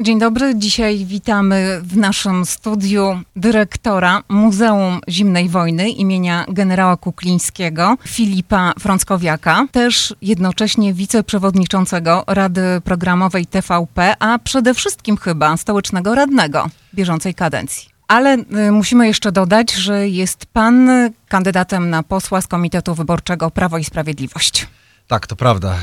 Dzień 0.00 0.18
dobry. 0.18 0.54
Dzisiaj 0.56 1.04
witamy 1.04 1.80
w 1.82 1.96
naszym 1.96 2.46
studiu 2.46 3.20
dyrektora 3.36 4.22
Muzeum 4.28 5.00
Zimnej 5.08 5.48
Wojny 5.48 5.90
imienia 5.90 6.44
generała 6.48 6.96
Kuklińskiego, 6.96 7.96
Filipa 8.08 8.72
Frąckowiaka, 8.78 9.66
też 9.72 10.14
jednocześnie 10.22 10.94
wiceprzewodniczącego 10.94 12.24
Rady 12.26 12.62
Programowej 12.84 13.46
TVP, 13.46 14.14
a 14.18 14.38
przede 14.38 14.74
wszystkim 14.74 15.16
chyba 15.16 15.56
stołecznego 15.56 16.14
radnego 16.14 16.66
bieżącej 16.94 17.34
kadencji. 17.34 17.88
Ale 18.08 18.36
y, 18.68 18.72
musimy 18.72 19.06
jeszcze 19.06 19.32
dodać, 19.32 19.72
że 19.72 20.08
jest 20.08 20.46
pan 20.46 20.90
kandydatem 21.28 21.90
na 21.90 22.02
posła 22.02 22.40
z 22.40 22.46
Komitetu 22.46 22.94
Wyborczego 22.94 23.50
Prawo 23.50 23.78
i 23.78 23.84
Sprawiedliwość. 23.84 24.66
Tak, 25.06 25.26
to 25.26 25.36
prawda. 25.36 25.78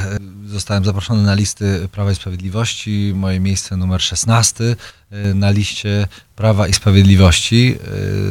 Zostałem 0.46 0.86
zaproszony 0.86 1.24
na 1.24 1.34
listy 1.34 1.90
Prawa 1.92 2.12
i 2.12 2.16
Sprawiedliwości. 2.16 3.12
Moje 3.16 3.40
miejsce 3.40 3.78
numer 3.78 4.02
16 4.02 4.64
y, 4.64 5.34
na 5.36 5.52
liście 5.52 6.08
Prawa 6.36 6.68
i 6.68 6.74
Sprawiedliwości. 6.74 7.76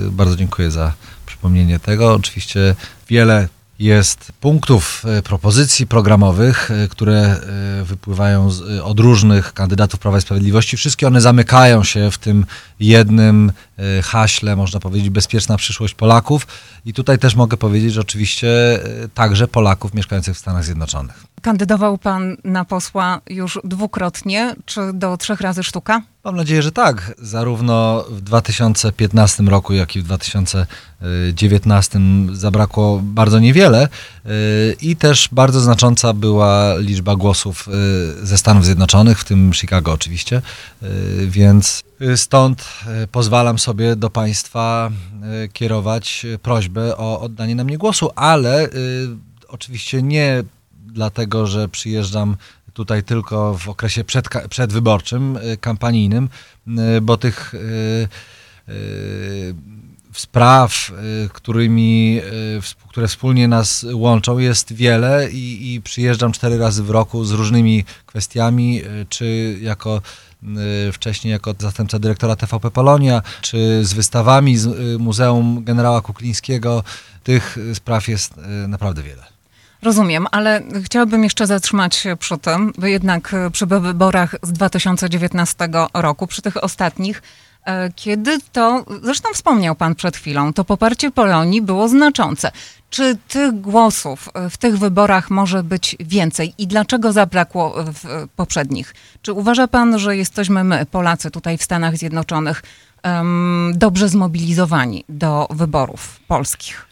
Y, 0.06 0.10
bardzo 0.10 0.36
dziękuję 0.36 0.70
za 0.70 0.92
przypomnienie 1.26 1.78
tego. 1.78 2.14
Oczywiście 2.14 2.74
wiele 3.08 3.48
jest 3.78 4.32
punktów, 4.40 5.04
e, 5.06 5.22
propozycji 5.22 5.86
programowych, 5.86 6.70
e, 6.70 6.88
które 6.88 7.18
e, 7.20 7.84
wypływają 7.84 8.50
z, 8.50 8.80
od 8.80 9.00
różnych 9.00 9.52
kandydatów 9.52 10.00
Prawa 10.00 10.18
i 10.18 10.20
Sprawiedliwości. 10.20 10.76
Wszystkie 10.76 11.06
one 11.06 11.20
zamykają 11.20 11.84
się 11.84 12.10
w 12.10 12.18
tym 12.18 12.46
jednym 12.80 13.52
haśle, 14.02 14.56
można 14.56 14.80
powiedzieć, 14.80 15.10
bezpieczna 15.10 15.56
przyszłość 15.56 15.94
Polaków. 15.94 16.46
I 16.84 16.92
tutaj 16.92 17.18
też 17.18 17.34
mogę 17.34 17.56
powiedzieć, 17.56 17.92
że 17.92 18.00
oczywiście 18.00 18.80
także 19.14 19.48
Polaków 19.48 19.94
mieszkających 19.94 20.36
w 20.36 20.38
Stanach 20.38 20.64
Zjednoczonych. 20.64 21.31
Kandydował 21.42 21.98
pan 21.98 22.36
na 22.44 22.64
posła 22.64 23.20
już 23.30 23.58
dwukrotnie, 23.64 24.56
czy 24.64 24.80
do 24.92 25.16
trzech 25.16 25.40
razy 25.40 25.62
sztuka? 25.62 26.02
Mam 26.24 26.36
nadzieję, 26.36 26.62
że 26.62 26.72
tak. 26.72 27.14
Zarówno 27.18 28.04
w 28.10 28.20
2015 28.20 29.42
roku, 29.42 29.72
jak 29.72 29.96
i 29.96 30.00
w 30.00 30.02
2019 30.02 32.00
zabrakło 32.32 33.00
bardzo 33.02 33.38
niewiele 33.38 33.88
y, 34.26 34.76
i 34.82 34.96
też 34.96 35.28
bardzo 35.32 35.60
znacząca 35.60 36.12
była 36.12 36.74
liczba 36.78 37.16
głosów 37.16 37.68
y, 38.22 38.26
ze 38.26 38.38
Stanów 38.38 38.64
Zjednoczonych, 38.64 39.18
w 39.18 39.24
tym 39.24 39.52
Chicago 39.52 39.92
oczywiście, 39.92 40.42
y, 40.82 41.26
więc 41.26 41.82
stąd 42.16 42.68
pozwalam 43.12 43.58
sobie 43.58 43.96
do 43.96 44.10
Państwa 44.10 44.90
kierować 45.52 46.26
prośbę 46.42 46.96
o 46.96 47.20
oddanie 47.20 47.54
na 47.54 47.64
mnie 47.64 47.78
głosu, 47.78 48.10
ale 48.16 48.68
oczywiście 49.48 50.02
nie 50.02 50.42
dlatego, 50.92 51.46
że 51.46 51.68
przyjeżdżam 51.68 52.36
tutaj 52.72 53.02
tylko 53.02 53.58
w 53.58 53.68
okresie 53.68 54.04
przed, 54.04 54.28
przedwyborczym, 54.48 55.36
y, 55.36 55.56
kampanijnym, 55.56 56.28
y, 56.68 57.00
bo 57.00 57.16
tych 57.16 57.54
y, 57.54 58.08
spraw, 60.12 60.92
którymi, 61.32 62.20
które 62.88 63.08
wspólnie 63.08 63.48
nas 63.48 63.86
łączą, 63.92 64.38
jest 64.38 64.72
wiele 64.72 65.30
i, 65.30 65.74
i 65.74 65.80
przyjeżdżam 65.80 66.32
cztery 66.32 66.58
razy 66.58 66.82
w 66.82 66.90
roku 66.90 67.24
z 67.24 67.32
różnymi 67.32 67.84
kwestiami, 68.06 68.82
czy 69.08 69.58
jako 69.60 70.02
wcześniej 70.92 71.32
jako 71.32 71.54
zastępca 71.58 71.98
dyrektora 71.98 72.36
TVP 72.36 72.70
Polonia, 72.70 73.22
czy 73.40 73.84
z 73.84 73.92
wystawami 73.92 74.58
z 74.58 75.00
Muzeum 75.00 75.64
Generała 75.64 76.00
Kuklińskiego. 76.00 76.84
Tych 77.24 77.58
spraw 77.74 78.08
jest 78.08 78.34
naprawdę 78.68 79.02
wiele. 79.02 79.31
Rozumiem, 79.82 80.26
ale 80.30 80.62
chciałabym 80.84 81.24
jeszcze 81.24 81.46
zatrzymać 81.46 81.96
się 81.96 82.16
przy 82.16 82.38
tym, 82.38 82.72
bo 82.78 82.86
jednak 82.86 83.34
e, 83.34 83.50
przy 83.50 83.66
wyborach 83.66 84.36
z 84.42 84.52
2019 84.52 85.68
roku, 85.94 86.26
przy 86.26 86.42
tych 86.42 86.64
ostatnich, 86.64 87.22
e, 87.64 87.92
kiedy 87.96 88.38
to, 88.52 88.84
zresztą 89.02 89.28
wspomniał 89.34 89.74
pan 89.74 89.94
przed 89.94 90.16
chwilą, 90.16 90.52
to 90.52 90.64
poparcie 90.64 91.10
Polonii 91.10 91.62
było 91.62 91.88
znaczące. 91.88 92.52
Czy 92.90 93.16
tych 93.28 93.60
głosów 93.60 94.28
e, 94.34 94.50
w 94.50 94.56
tych 94.56 94.78
wyborach 94.78 95.30
może 95.30 95.62
być 95.62 95.96
więcej 96.00 96.54
i 96.58 96.66
dlaczego 96.66 97.12
zabrakło 97.12 97.74
w 97.76 98.28
poprzednich? 98.36 98.94
Czy 99.22 99.32
uważa 99.32 99.68
pan, 99.68 99.98
że 99.98 100.16
jesteśmy 100.16 100.64
my, 100.64 100.86
Polacy 100.86 101.30
tutaj 101.30 101.58
w 101.58 101.62
Stanach 101.62 101.96
Zjednoczonych, 101.96 102.62
dobrze 103.74 104.08
zmobilizowani 104.08 105.04
do 105.08 105.48
wyborów 105.50 106.20
polskich? 106.28 106.91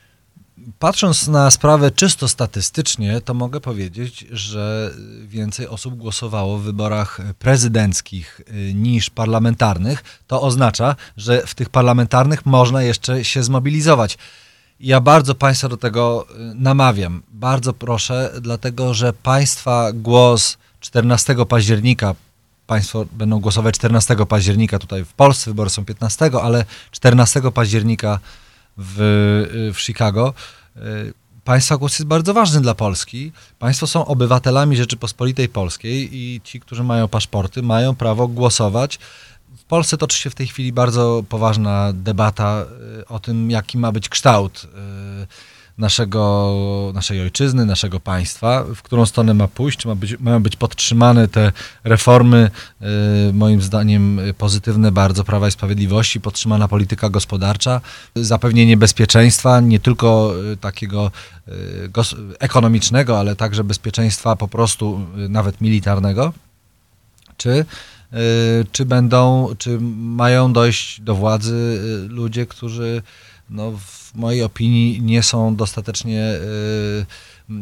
Patrząc 0.78 1.28
na 1.28 1.50
sprawę 1.50 1.90
czysto 1.90 2.28
statystycznie, 2.28 3.20
to 3.20 3.34
mogę 3.34 3.60
powiedzieć, 3.60 4.26
że 4.30 4.90
więcej 5.26 5.68
osób 5.68 5.94
głosowało 5.94 6.58
w 6.58 6.62
wyborach 6.62 7.20
prezydenckich 7.38 8.40
y, 8.40 8.74
niż 8.74 9.10
parlamentarnych. 9.10 10.04
To 10.26 10.40
oznacza, 10.42 10.96
że 11.16 11.42
w 11.46 11.54
tych 11.54 11.68
parlamentarnych 11.68 12.46
można 12.46 12.82
jeszcze 12.82 13.24
się 13.24 13.42
zmobilizować. 13.42 14.18
Ja 14.80 15.00
bardzo 15.00 15.34
Państwa 15.34 15.68
do 15.68 15.76
tego 15.76 16.26
y, 16.30 16.34
namawiam. 16.54 17.22
Bardzo 17.32 17.72
proszę, 17.72 18.32
dlatego 18.40 18.94
że 18.94 19.12
Państwa 19.12 19.92
głos 19.92 20.58
14 20.80 21.36
października, 21.48 22.14
Państwo 22.66 23.06
będą 23.12 23.40
głosować 23.40 23.74
14 23.74 24.16
października 24.26 24.78
tutaj 24.78 25.04
w 25.04 25.12
Polsce, 25.12 25.50
wybory 25.50 25.70
są 25.70 25.84
15, 25.84 26.30
ale 26.42 26.64
14 26.90 27.42
października 27.54 28.18
w, 28.80 29.00
y, 29.68 29.72
w 29.72 29.80
Chicago 29.80 30.34
E, 30.76 30.80
państwa 31.44 31.76
głos 31.76 31.92
jest 31.92 32.08
bardzo 32.08 32.34
ważny 32.34 32.60
dla 32.60 32.74
Polski. 32.74 33.32
Państwo 33.58 33.86
są 33.86 34.06
obywatelami 34.06 34.76
Rzeczypospolitej 34.76 35.48
Polskiej 35.48 36.08
i 36.12 36.40
ci, 36.44 36.60
którzy 36.60 36.84
mają 36.84 37.08
paszporty, 37.08 37.62
mają 37.62 37.94
prawo 37.94 38.28
głosować. 38.28 38.98
W 39.56 39.64
Polsce 39.64 39.96
toczy 39.96 40.18
się 40.18 40.30
w 40.30 40.34
tej 40.34 40.46
chwili 40.46 40.72
bardzo 40.72 41.22
poważna 41.28 41.92
debata 41.94 42.64
e, 43.00 43.06
o 43.06 43.18
tym, 43.18 43.50
jaki 43.50 43.78
ma 43.78 43.92
być 43.92 44.08
kształt 44.08 44.66
naszego, 45.78 46.92
naszej 46.94 47.20
ojczyzny, 47.20 47.66
naszego 47.66 48.00
państwa, 48.00 48.64
w 48.74 48.82
którą 48.82 49.06
stronę 49.06 49.34
ma 49.34 49.48
pójść, 49.48 49.78
czy 49.78 49.88
ma 49.88 49.94
być, 49.94 50.18
mają 50.20 50.42
być 50.42 50.56
podtrzymane 50.56 51.28
te 51.28 51.52
reformy, 51.84 52.50
y, 52.82 53.32
moim 53.32 53.62
zdaniem 53.62 54.20
pozytywne 54.38 54.92
bardzo 54.92 55.24
Prawa 55.24 55.48
i 55.48 55.50
Sprawiedliwości, 55.50 56.20
podtrzymana 56.20 56.68
polityka 56.68 57.10
gospodarcza, 57.10 57.80
zapewnienie 58.16 58.76
bezpieczeństwa, 58.76 59.60
nie 59.60 59.80
tylko 59.80 60.34
y, 60.52 60.56
takiego 60.56 61.10
y, 61.48 61.52
ekonomicznego, 62.38 63.18
ale 63.18 63.36
także 63.36 63.64
bezpieczeństwa 63.64 64.36
po 64.36 64.48
prostu 64.48 65.00
nawet 65.28 65.60
militarnego, 65.60 66.32
czy 67.36 67.64
czy 68.72 68.84
będą, 68.84 69.48
czy 69.58 69.78
mają 69.96 70.52
dojść 70.52 71.00
do 71.00 71.14
władzy 71.14 71.80
ludzie, 72.08 72.46
którzy 72.46 73.02
no, 73.50 73.72
w 73.78 74.14
mojej 74.14 74.42
opinii 74.42 75.02
nie 75.02 75.22
są 75.22 75.56
dostatecznie 75.56 76.34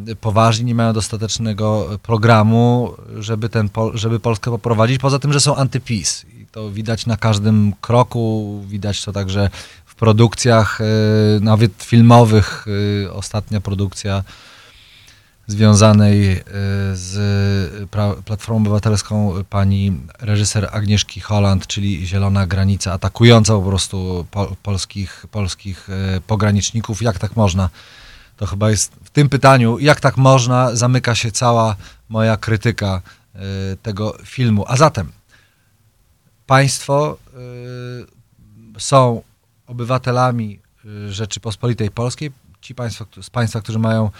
y, 0.09 0.16
poważni, 0.16 0.65
nie 0.65 0.75
mają 0.75 0.93
dostatecznego 0.93 1.99
programu, 2.03 2.94
żeby, 3.19 3.49
ten, 3.49 3.71
żeby 3.94 4.21
Polskę 4.21 4.50
poprowadzić, 4.50 4.99
poza 4.99 5.19
tym, 5.19 5.32
że 5.32 5.41
są 5.41 5.56
antypis. 5.56 6.26
I 6.41 6.47
to 6.47 6.71
widać 6.71 7.06
na 7.06 7.16
każdym 7.16 7.72
kroku, 7.81 8.65
widać 8.69 9.04
to 9.04 9.12
także 9.12 9.50
w 9.87 9.94
produkcjach, 9.94 10.81
y, 10.81 10.84
nawet 11.41 11.82
filmowych. 11.82 12.66
Y, 13.05 13.12
ostatnia 13.12 13.60
produkcja 13.60 14.25
związanej 15.49 16.33
e, 16.33 16.43
z 16.93 17.91
Platformą 18.25 18.61
Obywatelską 18.61 19.35
pani 19.51 20.01
reżyser 20.19 20.69
Agnieszki 20.73 21.21
Holland, 21.21 21.67
czyli 21.67 22.07
Zielona 22.07 22.47
Granica, 22.47 22.93
atakująca 22.93 23.53
po 23.53 23.63
prostu 23.63 24.27
po, 24.31 24.57
polskich, 24.63 25.27
polskich 25.31 25.89
pograniczników. 26.27 27.03
Jak 27.03 27.19
tak 27.19 27.37
można? 27.37 27.69
To 28.37 28.47
chyba 28.47 28.71
jest 28.71 28.93
w 29.05 29.11
tym 29.11 29.29
pytaniu, 29.29 29.79
jak 29.79 30.01
tak 30.01 30.17
można, 30.17 30.77
zamyka 30.77 31.15
się 31.15 31.33
cała 31.33 31.77
moja 32.09 32.37
krytyka 32.37 33.03
tego 33.83 34.17
filmu. 34.25 34.65
A 34.69 34.77
zatem 34.77 35.13
państwo 36.47 37.19
są 38.79 39.23
obywatelami 39.67 40.59
Rzeczypospolitej 41.09 41.91
Polskiej, 41.91 42.33
ci 42.61 42.75
państwo, 42.75 43.06
z 43.23 43.31
państwa, 43.31 43.61
którzy 43.61 43.79
mają 43.79 44.11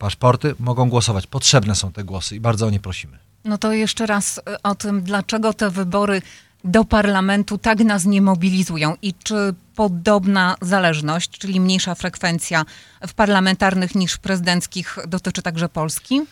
paszporty, 0.00 0.54
mogą 0.58 0.90
głosować. 0.90 1.26
Potrzebne 1.26 1.74
są 1.74 1.92
te 1.92 2.04
głosy 2.04 2.36
i 2.36 2.40
bardzo 2.40 2.66
o 2.66 2.70
nie 2.70 2.80
prosimy. 2.80 3.18
No 3.44 3.58
to 3.58 3.72
jeszcze 3.72 4.06
raz 4.06 4.38
y, 4.38 4.62
o 4.62 4.74
tym, 4.74 5.02
dlaczego 5.02 5.54
te 5.54 5.70
wybory 5.70 6.22
do 6.64 6.84
parlamentu 6.84 7.58
tak 7.58 7.78
nas 7.78 8.04
nie 8.04 8.22
mobilizują 8.22 8.96
i 9.02 9.14
czy 9.14 9.54
podobna 9.74 10.56
zależność, 10.60 11.30
czyli 11.30 11.60
mniejsza 11.60 11.94
frekwencja 11.94 12.64
w 13.06 13.14
parlamentarnych 13.14 13.94
niż 13.94 14.12
w 14.12 14.18
prezydenckich 14.18 14.98
dotyczy 15.08 15.42
także 15.42 15.68
Polski? 15.68 16.22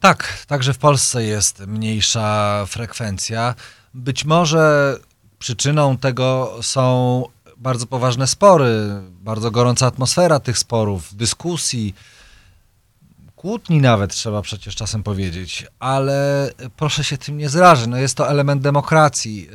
Tak, 0.00 0.44
także 0.46 0.74
w 0.74 0.78
Polsce 0.78 1.24
jest 1.24 1.60
mniejsza 1.66 2.64
frekwencja. 2.68 3.54
Być 3.94 4.24
może 4.24 4.96
przyczyną 5.38 5.96
tego 5.96 6.58
są 6.62 7.24
bardzo 7.56 7.86
poważne 7.86 8.26
spory, 8.26 9.02
bardzo 9.10 9.50
gorąca 9.50 9.86
atmosfera 9.86 10.40
tych 10.40 10.58
sporów, 10.58 11.14
dyskusji, 11.14 11.94
kłótni 13.40 13.80
nawet 13.80 14.10
trzeba 14.10 14.42
przecież 14.42 14.74
czasem 14.76 15.02
powiedzieć, 15.02 15.66
ale 15.78 16.50
proszę 16.76 17.04
się 17.04 17.18
tym 17.18 17.38
nie 17.38 17.48
zrażać. 17.48 17.86
No 17.86 17.96
jest 17.96 18.16
to 18.16 18.30
element 18.30 18.62
demokracji. 18.62 19.48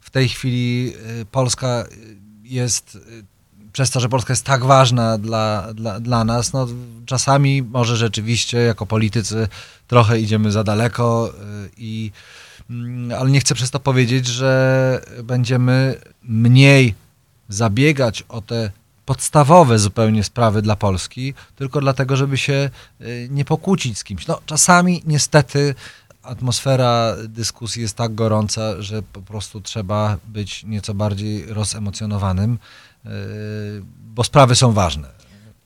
W 0.00 0.10
tej 0.10 0.28
chwili 0.28 0.92
Polska 1.30 1.84
jest 2.42 2.98
przez 3.72 3.90
to, 3.90 4.00
że 4.00 4.08
Polska 4.08 4.32
jest 4.32 4.44
tak 4.44 4.64
ważna 4.64 5.18
dla, 5.18 5.74
dla, 5.74 6.00
dla 6.00 6.24
nas, 6.24 6.52
no 6.52 6.66
czasami 7.06 7.62
może 7.62 7.96
rzeczywiście 7.96 8.58
jako 8.58 8.86
politycy 8.86 9.48
trochę 9.88 10.20
idziemy 10.20 10.52
za 10.52 10.64
daleko 10.64 11.32
i 11.76 12.10
mm, 12.70 13.18
ale 13.20 13.30
nie 13.30 13.40
chcę 13.40 13.54
przez 13.54 13.70
to 13.70 13.80
powiedzieć, 13.80 14.26
że 14.26 15.00
będziemy 15.22 16.00
mniej 16.22 16.94
zabiegać 17.48 18.24
o 18.28 18.40
te 18.40 18.70
podstawowe 19.06 19.78
zupełnie 19.78 20.24
sprawy 20.24 20.62
dla 20.62 20.76
Polski, 20.76 21.34
tylko 21.56 21.80
dlatego, 21.80 22.16
żeby 22.16 22.38
się 22.38 22.70
y, 23.00 23.28
nie 23.30 23.44
pokłócić 23.44 23.98
z 23.98 24.04
kimś. 24.04 24.26
No, 24.26 24.40
czasami 24.46 25.02
niestety 25.06 25.74
atmosfera 26.22 27.16
dyskusji 27.28 27.82
jest 27.82 27.96
tak 27.96 28.14
gorąca, 28.14 28.82
że 28.82 29.02
po 29.02 29.22
prostu 29.22 29.60
trzeba 29.60 30.16
być 30.24 30.64
nieco 30.64 30.94
bardziej 30.94 31.46
rozemocjonowanym, 31.46 32.58
y, 33.06 33.08
bo 34.14 34.24
sprawy 34.24 34.54
są 34.54 34.72
ważne. 34.72 35.22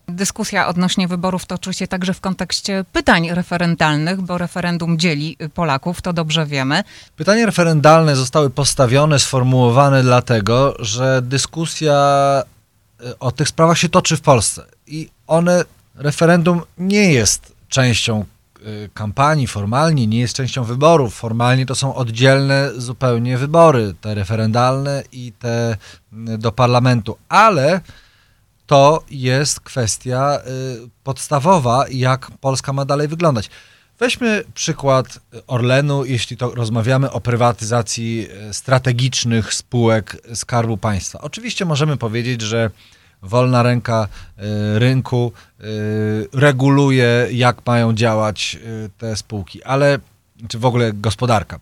Dyskusja 0.09 0.69
odnośnie 0.69 1.09
wyborów 1.09 1.47
toczy 1.47 1.75
się 1.75 1.87
także 1.87 2.15
w 2.15 2.21
kontekście 2.21 2.85
pytań 2.93 3.31
referendalnych, 3.31 4.21
bo 4.21 4.39
referendum 4.39 4.99
dzieli 4.99 5.37
Polaków, 5.55 6.03
to 6.03 6.13
dobrze 6.13 6.47
wiemy. 6.47 6.85
Pytania 7.17 7.47
referendalne 7.47 8.17
zostały 8.17 8.51
postawione, 8.51 9.19
sformułowane 9.19 10.03
dlatego, 10.03 10.75
że 10.79 11.23
dyskusja 11.23 11.97
o 13.21 13.33
tych 13.33 13.49
sprawach 13.49 13.79
się 13.79 13.89
toczy 13.89 14.17
w 14.17 14.21
Polsce 14.21 14.67
i 14.87 15.09
one, 15.27 15.65
referendum 15.95 16.63
nie 16.79 17.13
jest 17.13 17.53
częścią 17.69 18.21
e, 18.21 18.89
kampanii 18.95 19.47
formalnie, 19.47 20.07
nie 20.07 20.21
jest 20.21 20.35
częścią 20.35 20.65
wyborów. 20.65 21.15
Formalnie 21.15 21.67
to 21.67 21.75
są 21.75 21.95
oddzielne 21.95 22.71
zupełnie 22.77 23.39
wybory, 23.39 23.95
te 24.01 24.15
referendalne 24.15 25.03
i 25.13 25.33
te 25.33 25.77
do 26.13 26.53
parlamentu, 26.53 27.19
ale 27.29 27.81
to 28.67 29.05
jest 29.11 29.61
kwestia 29.61 30.39
y, 30.39 30.89
podstawowa, 31.05 31.85
jak 31.91 32.31
Polska 32.41 32.73
ma 32.73 32.85
dalej 32.85 33.09
wyglądać. 33.09 33.51
Weźmy 33.99 34.45
przykład 34.55 35.21
Orlenu, 35.47 36.05
jeśli 36.05 36.37
to 36.37 36.55
rozmawiamy 36.55 37.11
o 37.11 37.21
prywatyzacji 37.21 38.29
y, 38.51 38.55
strategicznych 38.55 39.55
spółek 39.55 40.17
Skarbu 40.35 40.77
Państwa. 40.77 41.21
Oczywiście 41.21 41.65
możemy 41.65 41.97
powiedzieć, 41.97 42.43
że 42.43 42.71
wolna 43.23 43.63
ręka 43.63 44.09
y, 44.39 44.79
rynku 44.79 45.33
reguluje, 46.33 47.29
jak 47.31 47.67
mają 47.67 47.93
działać 47.93 48.59
te 48.99 49.17
spółki, 49.17 49.63
ale 49.63 49.99
czy 50.49 50.59
w 50.59 50.65
ogóle 50.65 50.93
gospodarka 50.93 51.61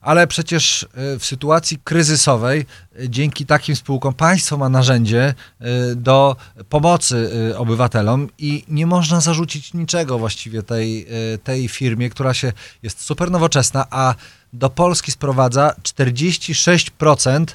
ale 0.00 0.26
przecież 0.26 0.82
e, 0.82 1.18
w 1.18 1.24
sytuacji 1.24 1.78
kryzysowej 1.84 2.60
e, 2.60 3.08
dzięki 3.08 3.46
takim 3.46 3.76
spółkom 3.76 4.14
państwo 4.14 4.56
ma 4.56 4.68
narzędzie 4.68 5.34
e, 5.60 5.94
do 5.94 6.36
pomocy 6.68 7.30
obywatelom 7.56 8.28
i 8.38 8.64
nie 8.68 8.86
można 8.86 9.20
zarzucić 9.20 9.74
niczego 9.74 10.18
właściwie 10.18 10.62
tej, 10.62 11.06
tej 11.44 11.68
firmie, 11.68 12.10
która 12.10 12.34
się 12.34 12.52
jest 12.82 13.00
super 13.00 13.30
nowoczesna, 13.30 13.86
a 13.90 14.14
do 14.52 14.70
Polski 14.70 15.12
sprowadza 15.12 15.74
46% 15.82 17.46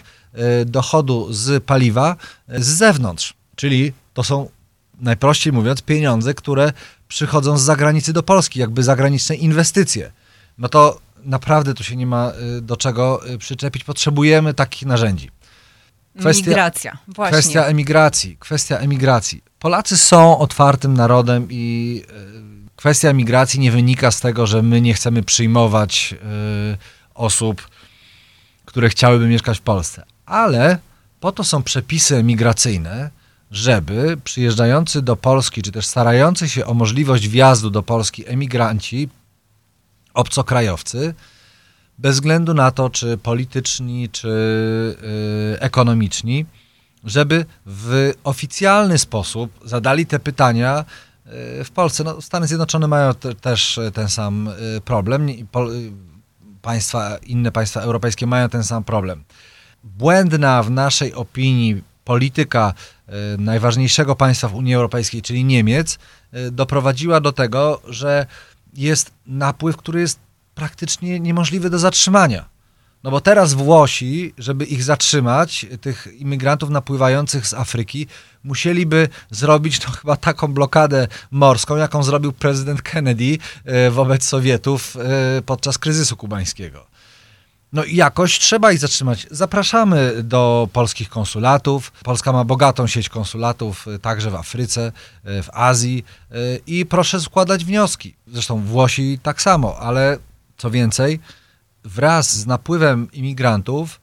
dochodu 0.66 1.34
z 1.34 1.64
paliwa 1.64 2.16
z 2.48 2.68
zewnątrz, 2.68 3.34
czyli 3.56 3.94
to 4.14 4.24
są 4.24 4.50
najprościej 5.00 5.54
mówiąc 5.54 5.82
pieniądze, 5.82 6.34
które 6.34 6.74
przychodzą 7.08 7.58
z 7.58 7.62
zagranicy 7.62 8.14
do 8.14 8.24
Polski, 8.24 8.60
jakby 8.60 8.84
zagraniczne 8.84 9.36
inwestycje. 9.36 10.12
No 10.58 10.70
to 10.70 11.00
naprawdę 11.26 11.74
tu 11.74 11.84
się 11.84 11.96
nie 11.96 12.08
ma 12.08 12.32
y, 12.58 12.62
do 12.62 12.78
czego 12.78 13.30
y, 13.30 13.38
przyczepić. 13.38 13.84
Potrzebujemy 13.84 14.54
takich 14.54 14.88
narzędzi. 14.88 15.30
Kwestia, 16.20 16.50
Migracja, 16.50 16.98
właśnie. 17.08 17.32
Kwestia 17.32 17.66
emigracji, 17.66 18.38
kwestia 18.40 18.78
emigracji. 18.78 19.44
Polacy 19.60 19.98
są 19.98 20.38
otwartym 20.38 20.94
narodem 20.94 21.48
i 21.50 22.02
y, 22.68 22.76
kwestia 22.76 23.10
emigracji 23.10 23.60
nie 23.60 23.72
wynika 23.72 24.12
z 24.12 24.20
tego, 24.20 24.48
że 24.48 24.62
my 24.62 24.82
nie 24.82 24.94
chcemy 24.94 25.24
przyjmować 25.24 26.16
osób, 27.14 27.68
które 28.66 28.90
chciałyby 28.90 29.28
mieszkać 29.28 29.58
w 29.58 29.62
Polsce. 29.62 30.04
Ale 30.26 30.78
po 31.20 31.32
to 31.32 31.44
są 31.44 31.64
przepisy 31.64 32.16
emigracyjne, 32.16 33.10
żeby 33.52 34.18
przyjeżdżający 34.24 35.02
do 35.02 35.16
Polski, 35.16 35.62
czy 35.62 35.72
też 35.72 35.86
starający 35.86 36.50
się 36.50 36.66
o 36.66 36.74
możliwość 36.74 37.28
wjazdu 37.28 37.70
do 37.70 37.84
Polski 37.84 38.28
emigranci 38.28 39.10
obcokrajowcy, 40.14 41.14
bez 41.98 42.16
względu 42.16 42.54
na 42.54 42.72
to, 42.72 42.90
czy 42.90 43.18
polityczni, 43.18 44.10
czy 44.10 44.28
y, 45.56 45.60
ekonomiczni, 45.60 46.46
żeby 47.04 47.46
w 47.66 48.14
oficjalny 48.24 48.98
sposób 48.98 49.52
zadali 49.66 50.06
te 50.06 50.20
pytania 50.20 50.86
y, 51.60 51.64
w 51.64 51.72
Polsce. 51.72 52.04
No, 52.04 52.22
Stany 52.22 52.48
Zjednoczone 52.48 52.88
mają 52.88 53.14
te, 53.14 53.36
też 53.36 53.80
ten 53.94 54.10
sam 54.10 54.48
y, 54.78 54.82
problem. 54.82 55.28
Państwa, 56.62 57.18
inne 57.18 57.52
państwa 57.52 57.82
europejskie 57.82 58.28
mają 58.28 58.50
ten 58.50 58.64
sam 58.64 58.84
problem. 58.84 59.24
Błędna 59.84 60.64
w 60.64 60.72
naszej 60.72 61.14
opinii 61.14 61.84
polityka 62.06 62.74
najważniejszego 63.38 64.16
państwa 64.16 64.48
w 64.48 64.56
Unii 64.56 64.76
Europejskiej, 64.76 65.22
czyli 65.22 65.46
Niemiec, 65.46 66.00
doprowadziła 66.52 67.20
do 67.20 67.32
tego, 67.32 67.82
że 67.88 68.26
jest 68.74 69.12
napływ, 69.26 69.78
który 69.78 70.02
jest 70.02 70.20
praktycznie 70.56 71.20
niemożliwy 71.20 71.70
do 71.70 71.80
zatrzymania. 71.80 72.54
No 73.04 73.12
bo 73.12 73.22
teraz 73.22 73.54
Włosi, 73.54 74.34
żeby 74.38 74.66
ich 74.66 74.84
zatrzymać, 74.84 75.66
tych 75.82 76.08
imigrantów 76.18 76.70
napływających 76.70 77.48
z 77.48 77.54
Afryki, 77.54 78.08
musieliby 78.44 79.10
zrobić 79.32 79.86
no, 79.86 79.92
chyba 79.92 80.16
taką 80.16 80.54
blokadę 80.54 81.08
morską, 81.32 81.76
jaką 81.76 82.04
zrobił 82.04 82.34
prezydent 82.34 82.82
Kennedy 82.82 83.38
e, 83.66 83.92
wobec 83.92 84.24
Sowietów 84.24 84.98
e, 84.98 85.42
podczas 85.42 85.78
kryzysu 85.78 86.18
kubańskiego. 86.18 86.93
No 87.74 87.84
jakoś 87.86 88.40
trzeba 88.40 88.72
ich 88.72 88.80
zatrzymać. 88.80 89.28
Zapraszamy 89.32 90.24
do 90.24 90.70
polskich 90.74 91.10
konsulatów. 91.10 91.92
Polska 92.04 92.32
ma 92.32 92.44
bogatą 92.44 92.88
sieć 92.88 93.10
konsulatów 93.10 93.88
y, 93.88 94.00
także 94.00 94.32
w 94.32 94.36
Afryce, 94.36 94.88
y, 94.88 95.44
w 95.44 95.50
Azji 95.54 96.06
y, 96.32 96.62
i 96.68 96.86
proszę 96.86 97.22
składać 97.22 97.66
wnioski. 97.66 98.16
Zresztą 98.28 98.62
Włosi 98.62 99.20
tak 99.24 99.42
samo, 99.42 99.78
ale 99.80 100.18
co 100.58 100.72
więcej, 100.72 101.20
wraz 101.84 102.36
z 102.36 102.46
napływem 102.46 103.12
imigrantów 103.12 104.02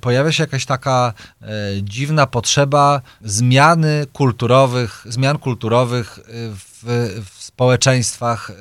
pojawia 0.00 0.32
się 0.32 0.42
jakaś 0.42 0.66
taka 0.66 1.12
e, 1.42 1.46
dziwna 1.82 2.26
potrzeba 2.26 3.00
zmiany 3.24 4.06
kulturowych, 4.12 5.04
zmian 5.08 5.38
kulturowych 5.38 6.18
w, 6.28 6.84
w 7.24 7.42
społeczeństwach 7.42 8.52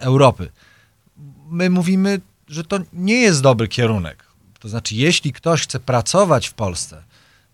Europy. 0.00 0.48
My 1.50 1.70
mówimy 1.70 2.20
że 2.48 2.64
to 2.64 2.78
nie 2.92 3.20
jest 3.20 3.42
dobry 3.42 3.68
kierunek. 3.68 4.24
To 4.60 4.68
znaczy, 4.68 4.94
jeśli 4.94 5.32
ktoś 5.32 5.62
chce 5.62 5.80
pracować 5.80 6.46
w 6.46 6.54
Polsce, 6.54 7.02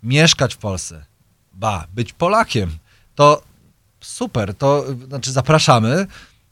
mieszkać 0.02 0.54
w 0.54 0.58
Polsce, 0.58 1.04
ba, 1.52 1.86
być 1.94 2.12
Polakiem, 2.12 2.78
to 3.14 3.42
super, 4.00 4.54
to 4.54 4.84
znaczy 5.08 5.32
zapraszamy, 5.32 6.06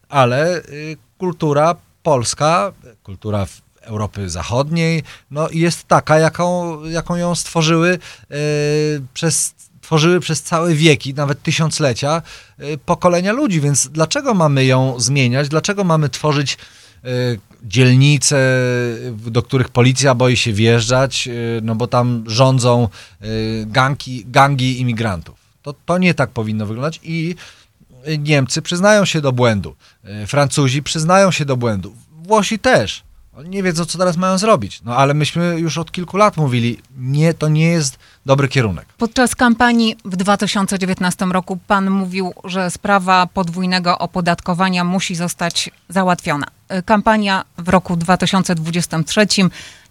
ale 0.09 0.59
y, 0.59 0.97
kultura 1.19 1.77
polska, 2.03 2.73
kultura 3.03 3.47
Europy 3.81 4.31
Zachodniej, 4.31 5.03
no 5.31 5.49
jest 5.51 5.85
taka, 5.89 6.19
jaką, 6.19 6.85
jaką 6.85 7.17
ją 7.17 7.35
stworzyły 7.35 7.99
yy, 8.31 8.37
przez 9.15 9.55
tworzyły 9.81 10.21
przez 10.21 10.43
całe 10.43 10.75
wieki, 10.75 11.15
nawet 11.15 11.43
tysiąclecia, 11.43 12.23
y, 12.61 12.79
pokolenia 12.79 13.33
ludzi, 13.33 13.61
więc 13.61 13.89
dlaczego 13.89 14.35
mamy 14.35 14.65
ją 14.65 15.01
zmieniać? 15.01 15.49
Dlaczego 15.49 15.85
mamy 15.85 16.09
tworzyć 16.09 16.59
y, 17.05 17.41
dzielnice, 17.63 18.59
do 19.27 19.43
których 19.43 19.69
policja 19.69 20.15
boi 20.15 20.37
się 20.37 20.53
wjeżdżać, 20.53 21.29
y, 21.29 21.61
no 21.63 21.75
bo 21.75 21.87
tam 21.87 22.25
rządzą 22.27 22.89
y, 23.23 23.67
gangi, 23.67 24.25
gangi 24.27 24.81
imigrantów. 24.81 25.41
To, 25.63 25.75
to 25.87 25.99
nie 25.99 26.15
tak 26.15 26.31
powinno 26.31 26.67
wyglądać 26.67 27.01
i 27.03 27.35
Niemcy 28.19 28.63
przyznają 28.63 29.05
się 29.05 29.21
do 29.21 29.33
błędu, 29.33 29.77
y, 30.23 30.27
Francuzi 30.27 30.83
przyznają 30.83 31.31
się 31.31 31.45
do 31.45 31.57
błędu, 31.57 31.95
Włosi 32.23 32.59
też. 32.59 33.03
Oni 33.37 33.49
nie 33.51 33.63
wiedzą, 33.63 33.85
co 33.85 33.99
teraz 33.99 34.17
mają 34.17 34.39
zrobić. 34.39 34.83
No 34.85 34.97
ale 34.97 35.15
myśmy 35.15 35.57
już 35.59 35.79
od 35.79 35.93
kilku 35.93 36.17
lat 36.17 36.37
mówili, 36.37 36.79
nie, 36.99 37.35
to 37.35 37.49
nie 37.49 37.67
jest 37.67 37.99
dobry 38.27 38.49
kierunek. 38.49 38.87
Podczas 38.99 39.35
kampanii 39.35 39.97
w 40.05 40.17
2019 40.17 41.27
roku 41.27 41.59
pan 41.67 41.91
mówił, 41.91 42.33
że 42.45 42.71
sprawa 42.71 43.27
podwójnego 43.27 43.99
opodatkowania 43.99 44.85
musi 44.85 45.15
zostać 45.15 45.71
załatwiona. 45.89 46.47
Y, 46.79 46.83
Kampania 46.83 47.45
w 47.59 47.69
roku 47.69 47.97
2023. 47.97 49.27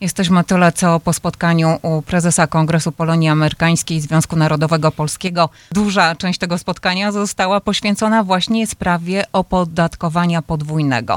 Jesteśmy 0.01 0.43
tyle 0.43 0.71
co 0.71 0.99
po 0.99 1.13
spotkaniu 1.13 1.79
u 1.81 2.01
prezesa 2.01 2.47
Kongresu 2.47 2.91
Polonii 2.91 3.29
Amerykańskiej 3.29 4.01
Związku 4.01 4.35
Narodowego 4.35 4.91
Polskiego. 4.91 5.49
Duża 5.71 6.15
część 6.15 6.39
tego 6.39 6.57
spotkania 6.57 7.11
została 7.11 7.61
poświęcona 7.61 8.23
właśnie 8.23 8.67
sprawie 8.67 9.23
opodatkowania 9.33 10.41
podwójnego. 10.41 11.15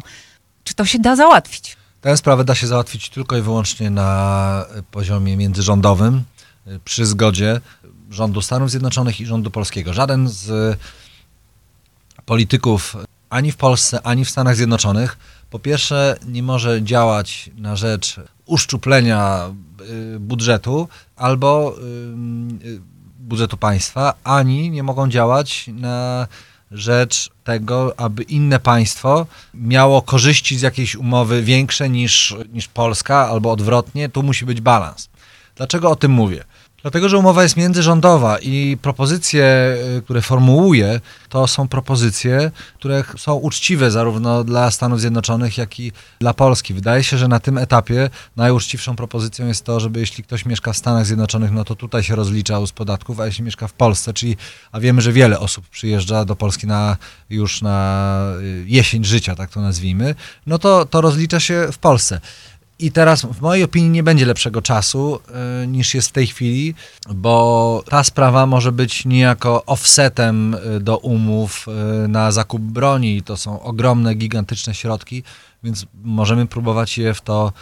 Czy 0.64 0.74
to 0.74 0.84
się 0.84 0.98
da 0.98 1.16
załatwić? 1.16 1.76
Tę 2.00 2.16
sprawę 2.16 2.44
da 2.44 2.54
się 2.54 2.66
załatwić 2.66 3.08
tylko 3.08 3.36
i 3.36 3.42
wyłącznie 3.42 3.90
na 3.90 4.64
poziomie 4.90 5.36
międzyrządowym, 5.36 6.22
przy 6.84 7.06
zgodzie 7.06 7.60
rządu 8.10 8.42
Stanów 8.42 8.70
Zjednoczonych 8.70 9.20
i 9.20 9.26
rządu 9.26 9.50
polskiego. 9.50 9.92
Żaden 9.92 10.28
z 10.28 10.78
polityków 12.26 12.96
ani 13.30 13.52
w 13.52 13.56
Polsce, 13.56 14.02
ani 14.02 14.24
w 14.24 14.30
Stanach 14.30 14.56
Zjednoczonych 14.56 15.18
po 15.50 15.58
pierwsze 15.58 16.18
nie 16.26 16.42
może 16.42 16.82
działać 16.82 17.50
na 17.56 17.76
rzecz 17.76 18.20
uszczuplenia 18.46 19.50
y, 20.14 20.20
budżetu 20.20 20.88
albo 21.16 21.74
y, 22.64 22.80
budżetu 23.18 23.56
państwa, 23.56 24.14
ani 24.24 24.70
nie 24.70 24.82
mogą 24.82 25.08
działać 25.08 25.70
na 25.74 26.26
rzecz 26.70 27.30
tego, 27.44 27.94
aby 27.96 28.22
inne 28.22 28.60
państwo 28.60 29.26
miało 29.54 30.02
korzyści 30.02 30.58
z 30.58 30.62
jakiejś 30.62 30.96
umowy 30.96 31.42
większe 31.42 31.88
niż, 31.88 32.36
niż 32.52 32.68
Polska, 32.68 33.28
albo 33.28 33.52
odwrotnie. 33.52 34.08
Tu 34.08 34.22
musi 34.22 34.46
być 34.46 34.60
balans. 34.60 35.08
Dlaczego 35.56 35.90
o 35.90 35.96
tym 35.96 36.10
mówię? 36.10 36.44
Dlatego, 36.82 37.08
że 37.08 37.18
umowa 37.18 37.42
jest 37.42 37.56
międzyrządowa 37.56 38.38
i 38.38 38.76
propozycje, 38.82 39.76
y, 39.98 40.02
które 40.02 40.22
formułuje, 40.22 41.00
to 41.28 41.46
są 41.46 41.68
propozycje, 41.68 42.50
które 42.74 43.04
są 43.16 43.34
uczciwe 43.34 43.90
zarówno 43.90 44.44
dla 44.44 44.70
Stanów 44.70 45.00
Zjednoczonych, 45.00 45.58
jak 45.58 45.80
i 45.80 45.92
dla 46.18 46.34
Polski. 46.34 46.74
Wydaje 46.74 47.04
się, 47.04 47.18
że 47.18 47.28
na 47.28 47.40
tym 47.40 47.58
etapie 47.58 48.10
najuczciwszą 48.36 48.96
propozycją 48.96 49.46
jest 49.46 49.64
to, 49.64 49.80
żeby 49.80 50.00
jeśli 50.00 50.24
ktoś 50.24 50.46
mieszka 50.46 50.72
w 50.72 50.76
Stanach 50.76 51.06
Zjednoczonych, 51.06 51.50
no 51.52 51.64
to 51.64 51.74
tutaj 51.74 52.02
się 52.02 52.16
rozliczał 52.16 52.66
z 52.66 52.72
podatków, 52.72 53.20
a 53.20 53.26
jeśli 53.26 53.44
mieszka 53.44 53.68
w 53.68 53.72
Polsce, 53.72 54.12
czyli, 54.12 54.36
a 54.72 54.80
wiemy, 54.80 55.00
że 55.02 55.12
wiele 55.12 55.40
osób 55.40 55.68
przyjeżdża 55.68 56.24
do 56.24 56.36
Polski 56.36 56.66
na, 56.66 56.96
już 57.30 57.62
na 57.62 58.18
y, 58.40 58.64
jesień 58.66 59.04
życia, 59.04 59.34
tak 59.36 59.50
to 59.50 59.60
nazwijmy, 59.60 60.14
no 60.46 60.58
to, 60.58 60.84
to 60.84 61.00
rozlicza 61.00 61.40
się 61.40 61.68
w 61.72 61.78
Polsce. 61.78 62.20
I 62.82 62.92
teraz 62.92 63.24
w 63.24 63.40
mojej 63.40 63.64
opinii 63.64 63.90
nie 63.90 64.02
będzie 64.02 64.26
lepszego 64.26 64.62
czasu 64.62 65.20
y, 65.62 65.66
niż 65.66 65.94
jest 65.94 66.08
w 66.08 66.12
tej 66.12 66.26
chwili, 66.26 66.74
bo 67.14 67.84
ta 67.90 68.04
sprawa 68.04 68.46
może 68.46 68.72
być 68.72 69.04
niejako 69.04 69.64
offsetem 69.64 70.54
y, 70.54 70.80
do 70.80 70.98
umów 70.98 71.66
y, 72.04 72.08
na 72.08 72.32
zakup 72.32 72.62
broni. 72.62 73.22
To 73.22 73.36
są 73.36 73.62
ogromne, 73.62 74.14
gigantyczne 74.14 74.74
środki, 74.74 75.22
więc 75.62 75.86
możemy 76.04 76.46
próbować 76.46 76.98
je 76.98 77.14
w 77.14 77.20
to 77.20 77.52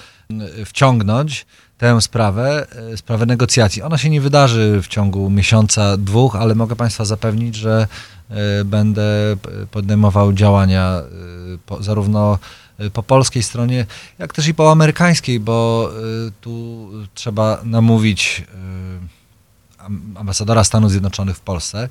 wciągnąć, 0.64 1.46
tę 1.78 2.00
sprawę, 2.00 2.66
sprawę 2.96 3.26
negocjacji. 3.26 3.82
Ona 3.82 3.98
się 3.98 4.10
nie 4.10 4.20
wydarzy 4.20 4.80
w 4.82 4.88
ciągu 4.88 5.30
miesiąca, 5.30 5.96
dwóch, 5.96 6.36
ale 6.36 6.54
mogę 6.54 6.76
Państwa 6.76 7.04
zapewnić, 7.04 7.56
że 7.56 7.86
będę 8.64 9.36
podejmował 9.70 10.32
działania 10.32 11.02
zarówno 11.80 12.38
po 12.92 13.02
polskiej 13.02 13.42
stronie, 13.42 13.86
jak 14.18 14.32
też 14.32 14.48
i 14.48 14.54
po 14.54 14.72
amerykańskiej, 14.72 15.40
bo 15.40 15.90
y, 16.28 16.32
tu 16.40 16.88
trzeba 17.14 17.60
namówić 17.64 18.44
y, 19.78 19.82
am- 19.84 20.14
ambasadora 20.18 20.64
Stanów 20.64 20.90
Zjednoczonych 20.90 21.36
w 21.36 21.40
Polsce. 21.40 21.88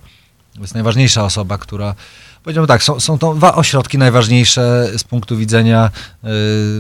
To 0.55 0.61
jest 0.61 0.73
najważniejsza 0.73 1.23
osoba, 1.25 1.57
która. 1.57 1.95
Powiedziałbym 2.43 2.67
tak, 2.67 2.83
są, 2.83 2.99
są 2.99 3.17
to 3.17 3.33
dwa 3.33 3.55
ośrodki 3.55 3.97
najważniejsze 3.97 4.91
z 4.97 5.03
punktu 5.03 5.37
widzenia 5.37 5.91
y, 6.23 6.27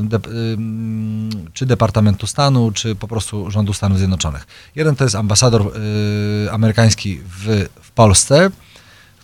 de, 0.03 0.17
y, 0.17 0.19
mm, 0.53 1.29
czy 1.53 1.65
Departamentu 1.65 2.27
Stanu, 2.27 2.71
czy 2.71 2.95
po 2.95 3.07
prostu 3.07 3.51
rządu 3.51 3.73
Stanów 3.73 3.97
Zjednoczonych. 3.97 4.47
Jeden 4.75 4.95
to 4.95 5.03
jest 5.03 5.15
ambasador 5.15 5.61
y, 5.61 6.51
amerykański 6.51 7.19
w, 7.25 7.65
w 7.81 7.91
Polsce, 7.91 8.49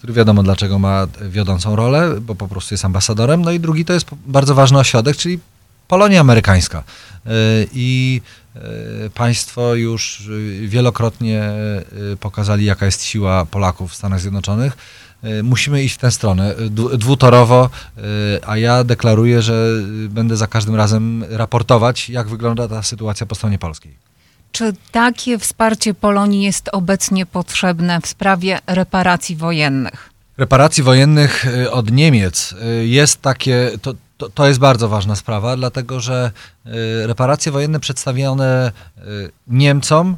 który 0.05 0.15
wiadomo 0.17 0.43
dlaczego 0.43 0.79
ma 0.79 1.07
wiodącą 1.29 1.75
rolę, 1.75 2.21
bo 2.21 2.35
po 2.35 2.47
prostu 2.47 2.73
jest 2.73 2.85
ambasadorem. 2.85 3.41
No 3.41 3.51
i 3.51 3.59
drugi 3.59 3.85
to 3.85 3.93
jest 3.93 4.07
bardzo 4.25 4.55
ważny 4.55 4.79
ośrodek, 4.79 5.17
czyli 5.17 5.39
Polonia 5.87 6.19
Amerykańska. 6.21 6.79
Y, 6.79 7.31
I 7.73 8.21
y, 8.55 9.09
państwo 9.09 9.75
już 9.75 10.27
y, 10.27 10.67
wielokrotnie 10.67 11.43
pokazali, 12.19 12.65
jaka 12.65 12.85
jest 12.85 13.03
siła 13.03 13.45
Polaków 13.45 13.91
w 13.91 13.95
Stanach 13.95 14.19
Zjednoczonych. 14.19 14.77
Musimy 15.43 15.83
iść 15.83 15.95
w 15.95 15.97
tę 15.97 16.11
stronę, 16.11 16.55
dwu- 16.69 16.97
dwutorowo, 16.97 17.69
a 18.47 18.57
ja 18.57 18.83
deklaruję, 18.83 19.41
że 19.41 19.67
będę 20.09 20.37
za 20.37 20.47
każdym 20.47 20.75
razem 20.75 21.23
raportować, 21.29 22.09
jak 22.09 22.27
wygląda 22.27 22.67
ta 22.67 22.83
sytuacja 22.83 23.25
po 23.25 23.35
stronie 23.35 23.59
polskiej. 23.59 23.95
Czy 24.55 24.73
takie 24.91 25.39
wsparcie 25.39 25.93
Polonii 25.93 26.43
jest 26.43 26.69
obecnie 26.71 27.25
potrzebne 27.25 28.01
w 28.01 28.07
sprawie 28.07 28.59
reparacji 28.67 29.35
wojennych? 29.35 30.09
reparacji 30.37 30.83
wojennych 30.83 31.45
y, 31.45 31.71
od 31.71 31.91
Niemiec 31.91 32.55
y, 32.81 32.87
jest 32.87 33.21
takie, 33.21 33.71
to, 33.81 33.93
to, 34.17 34.29
to 34.29 34.47
jest 34.47 34.59
bardzo 34.59 34.89
ważna 34.89 35.15
sprawa, 35.15 35.55
dlatego 35.55 35.99
że 35.99 36.31
y, 36.65 36.71
reparacje 37.07 37.51
wojenne 37.51 37.79
przedstawione 37.79 38.71
Niemcom 39.47 40.17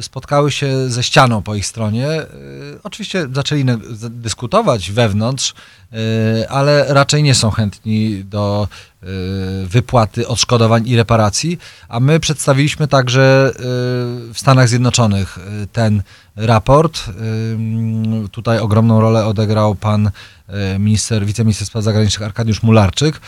spotkały 0.00 0.50
się 0.52 0.90
ze 0.90 1.02
ścianą 1.02 1.42
po 1.42 1.54
ich 1.54 1.66
stronie. 1.66 2.22
Y, 2.22 2.78
Oczywiście 2.82 3.28
zaczęli 3.32 3.64
dyskutować 4.10 4.90
wewnątrz, 4.90 5.54
y, 5.92 6.48
ale 6.48 6.94
raczej 6.94 7.22
nie 7.22 7.34
są 7.34 7.50
chętni 7.50 8.24
do 8.24 8.68
y, 9.02 9.06
wypłaty 9.66 10.28
odszkodowań 10.28 10.88
i 10.88 10.96
reparacji, 10.96 11.58
a 11.88 12.00
my 12.00 12.20
przedstawiliśmy 12.20 12.88
także 12.88 13.50
y, 13.50 13.54
w 14.32 14.34
Stanach 14.36 14.68
Zjednoczonych 14.68 15.38
y, 15.38 15.66
ten 15.66 16.02
raport. 16.36 17.04
Tutaj 18.32 18.58
ogromną 18.58 19.00
rolę 19.00 19.26
odegrał 19.26 19.74
pan 19.74 20.06
y, 20.76 20.78
minister, 20.78 21.26
wiceminister 21.26 21.66
spraw 21.66 21.84
zagranicznych 21.84 22.26
Arkadiusz 22.26 22.62
Mularczyk. 22.62 23.16
Y, 23.16 23.20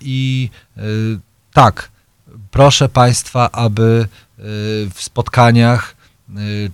I 0.00 0.50
y, 0.78 1.18
tak, 1.52 1.90
proszę 2.50 2.88
państwa, 2.88 3.50
aby 3.50 3.82
y, 4.38 4.42
w 4.94 5.02
spotkaniach 5.02 5.96
y, 6.38 6.70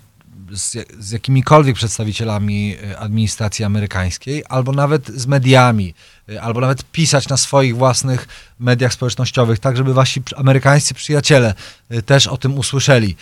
z, 0.57 0.75
jak- 0.75 0.93
z 0.99 1.11
jakimikolwiek 1.11 1.77
przedstawicielami 1.77 2.77
y, 2.93 2.99
administracji 2.99 3.65
amerykańskiej, 3.65 4.45
albo 4.49 4.73
nawet 4.73 5.07
z 5.09 5.27
mediami, 5.27 5.95
albo 6.41 6.61
nawet 6.61 6.85
pisać 6.85 7.29
na 7.29 7.37
swoich 7.37 7.77
własnych 7.77 8.29
mediach 8.61 8.93
społecznościowych, 8.93 9.59
tak 9.59 9.77
żeby 9.77 9.95
wasi 9.95 10.23
amerykańscy 10.37 10.95
przyjaciele 10.95 11.55
też 12.07 12.27
o 12.27 12.37
tym 12.37 12.59
usłyszeli. 12.59 13.17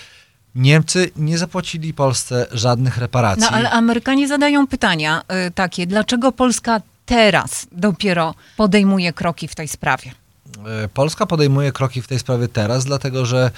Niemcy 0.54 1.11
nie 1.16 1.38
zapłacili 1.38 1.94
Polsce 1.94 2.46
żadnych 2.52 2.99
reparacji. 2.99 3.42
No 3.50 3.50
ale 3.50 3.70
Amerykanie 3.70 4.28
zadają 4.28 4.66
pytania 4.66 5.23
takie, 5.54 5.87
dlaczego 5.87 6.32
Polska 6.32 6.80
teraz 7.06 7.66
dopiero 7.73 8.34
podejmuje 8.56 9.12
kroki 9.12 9.49
w 9.49 9.54
tej 9.54 9.68
sprawie? 9.68 10.12
E, 10.58 10.88
Polska 10.88 11.26
podejmuje 11.26 11.73
kroki 11.73 12.02
w 12.02 12.08
tej 12.08 12.18
sprawie 12.18 12.49
teraz, 12.49 12.84
dlatego 12.84 13.26
że 13.26 13.44
e, 13.46 13.50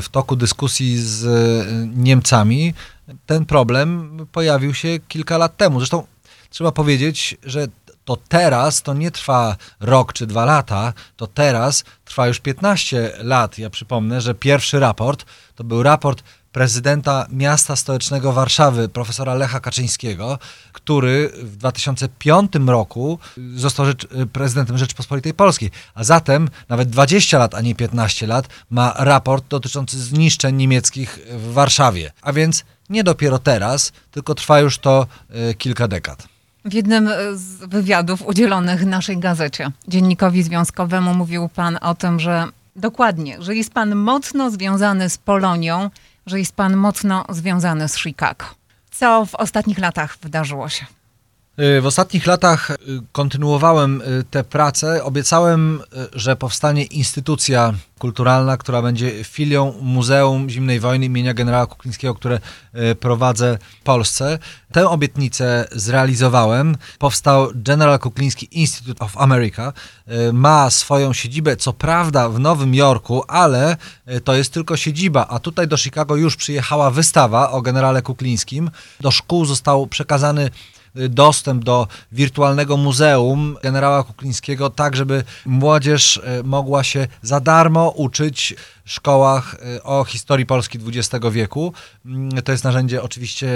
w 0.00 0.08
toku 0.10 0.36
dyskusji 0.36 0.98
z 0.98 1.24
e, 1.24 1.86
Niemcami 1.96 2.74
ten 3.26 3.46
problem 3.46 4.16
pojawił 4.32 4.74
się 4.74 4.88
kilka 5.08 5.38
lat 5.38 5.56
temu. 5.56 5.80
Zresztą 5.80 6.06
trzeba 6.50 6.72
powiedzieć, 6.72 7.36
że 7.42 7.66
to 8.04 8.16
teraz 8.28 8.82
to 8.82 8.94
nie 8.94 9.10
trwa 9.10 9.56
rok 9.80 10.12
czy 10.12 10.26
dwa 10.26 10.44
lata, 10.44 10.92
to 11.16 11.26
teraz 11.26 11.84
trwa 12.04 12.28
już 12.28 12.40
15 12.40 13.12
lat. 13.18 13.58
Ja 13.58 13.70
przypomnę, 13.70 14.20
że 14.20 14.34
pierwszy 14.34 14.80
raport 14.80 15.24
to 15.54 15.64
był 15.64 15.82
raport 15.82 16.22
prezydenta 16.52 17.26
miasta 17.30 17.76
stołecznego 17.76 18.32
Warszawy, 18.32 18.88
profesora 18.88 19.34
Lecha 19.34 19.60
Kaczyńskiego, 19.60 20.38
który 20.72 21.30
w 21.42 21.56
2005 21.56 22.52
roku 22.66 23.18
został 23.54 23.86
rzecz, 23.86 24.06
prezydentem 24.32 24.78
Rzeczypospolitej 24.78 25.34
Polskiej. 25.34 25.70
A 25.94 26.04
zatem 26.04 26.48
nawet 26.68 26.90
20 26.90 27.38
lat, 27.38 27.54
a 27.54 27.60
nie 27.60 27.74
15 27.74 28.26
lat 28.26 28.48
ma 28.70 28.94
raport 28.96 29.44
dotyczący 29.48 30.00
zniszczeń 30.00 30.56
niemieckich 30.56 31.18
w 31.30 31.52
Warszawie. 31.52 32.12
A 32.22 32.32
więc 32.32 32.64
nie 32.90 33.04
dopiero 33.04 33.38
teraz, 33.38 33.92
tylko 34.10 34.34
trwa 34.34 34.60
już 34.60 34.78
to 34.78 35.06
e, 35.30 35.54
kilka 35.54 35.88
dekad. 35.88 36.28
W 36.64 36.72
jednym 36.72 37.08
y, 37.08 37.38
z 37.38 37.56
wywiadów 37.56 38.26
udzielonych 38.26 38.86
naszej 38.86 39.18
gazecie, 39.18 39.70
dziennikowi 39.88 40.42
związkowemu, 40.42 41.14
mówił 41.14 41.48
pan 41.48 41.78
o 41.80 41.94
tym, 41.94 42.20
że 42.20 42.46
dokładnie, 42.76 43.36
że 43.42 43.54
jest 43.54 43.72
pan 43.72 43.96
mocno 43.96 44.50
związany 44.50 45.10
z 45.10 45.18
Polonią, 45.18 45.90
że 46.30 46.38
jest 46.38 46.52
pan 46.52 46.76
mocno 46.76 47.24
związany 47.28 47.88
z 47.88 47.98
Chicago. 47.98 48.46
Co 48.90 49.26
w 49.26 49.34
ostatnich 49.34 49.78
latach 49.78 50.18
wydarzyło 50.22 50.68
się? 50.68 50.86
W 51.80 51.86
ostatnich 51.86 52.26
latach 52.26 52.76
kontynuowałem 53.12 54.02
tę 54.30 54.44
pracę. 54.44 55.04
Obiecałem, 55.04 55.82
że 56.12 56.36
powstanie 56.36 56.84
instytucja 56.84 57.74
kulturalna, 57.98 58.56
która 58.56 58.82
będzie 58.82 59.24
filią 59.24 59.74
Muzeum 59.80 60.50
Zimnej 60.50 60.80
Wojny 60.80 61.06
imienia 61.06 61.34
generała 61.34 61.66
Kuklińskiego, 61.66 62.14
które 62.14 62.40
prowadzę 63.00 63.58
w 63.80 63.84
Polsce. 63.84 64.38
Tę 64.72 64.88
obietnicę 64.88 65.68
zrealizowałem. 65.72 66.76
Powstał 66.98 67.48
General 67.54 67.98
Kukliński 67.98 68.48
Institute 68.60 69.04
of 69.04 69.16
America. 69.16 69.72
Ma 70.32 70.70
swoją 70.70 71.12
siedzibę, 71.12 71.56
co 71.56 71.72
prawda 71.72 72.28
w 72.28 72.40
Nowym 72.40 72.74
Jorku, 72.74 73.24
ale 73.28 73.76
to 74.24 74.34
jest 74.34 74.52
tylko 74.52 74.76
siedziba, 74.76 75.26
a 75.28 75.38
tutaj 75.38 75.68
do 75.68 75.76
Chicago 75.76 76.16
już 76.16 76.36
przyjechała 76.36 76.90
wystawa 76.90 77.50
o 77.50 77.62
generale 77.62 78.02
Kuklińskim. 78.02 78.70
Do 79.00 79.10
szkół 79.10 79.44
został 79.44 79.86
przekazany 79.86 80.44
y, 80.44 80.50
dostęp 80.94 81.64
do 81.64 81.86
wirtualnego 82.12 82.76
muzeum 82.76 83.56
generała 83.62 84.04
Kuklińskiego, 84.04 84.70
tak 84.70 84.96
żeby 84.96 85.24
młodzież 85.46 86.16
y, 86.16 86.44
mogła 86.44 86.84
się 86.84 87.06
za 87.22 87.40
darmo 87.40 87.88
uczyć 87.88 88.54
szkołach 88.84 89.56
y, 89.76 89.82
o 89.82 90.04
historii 90.04 90.46
Polski 90.46 90.78
XX 90.86 91.26
wieku. 91.30 91.72
Mm, 92.06 92.42
to 92.42 92.52
jest 92.52 92.64
narzędzie 92.64 93.02
oczywiście 93.02 93.48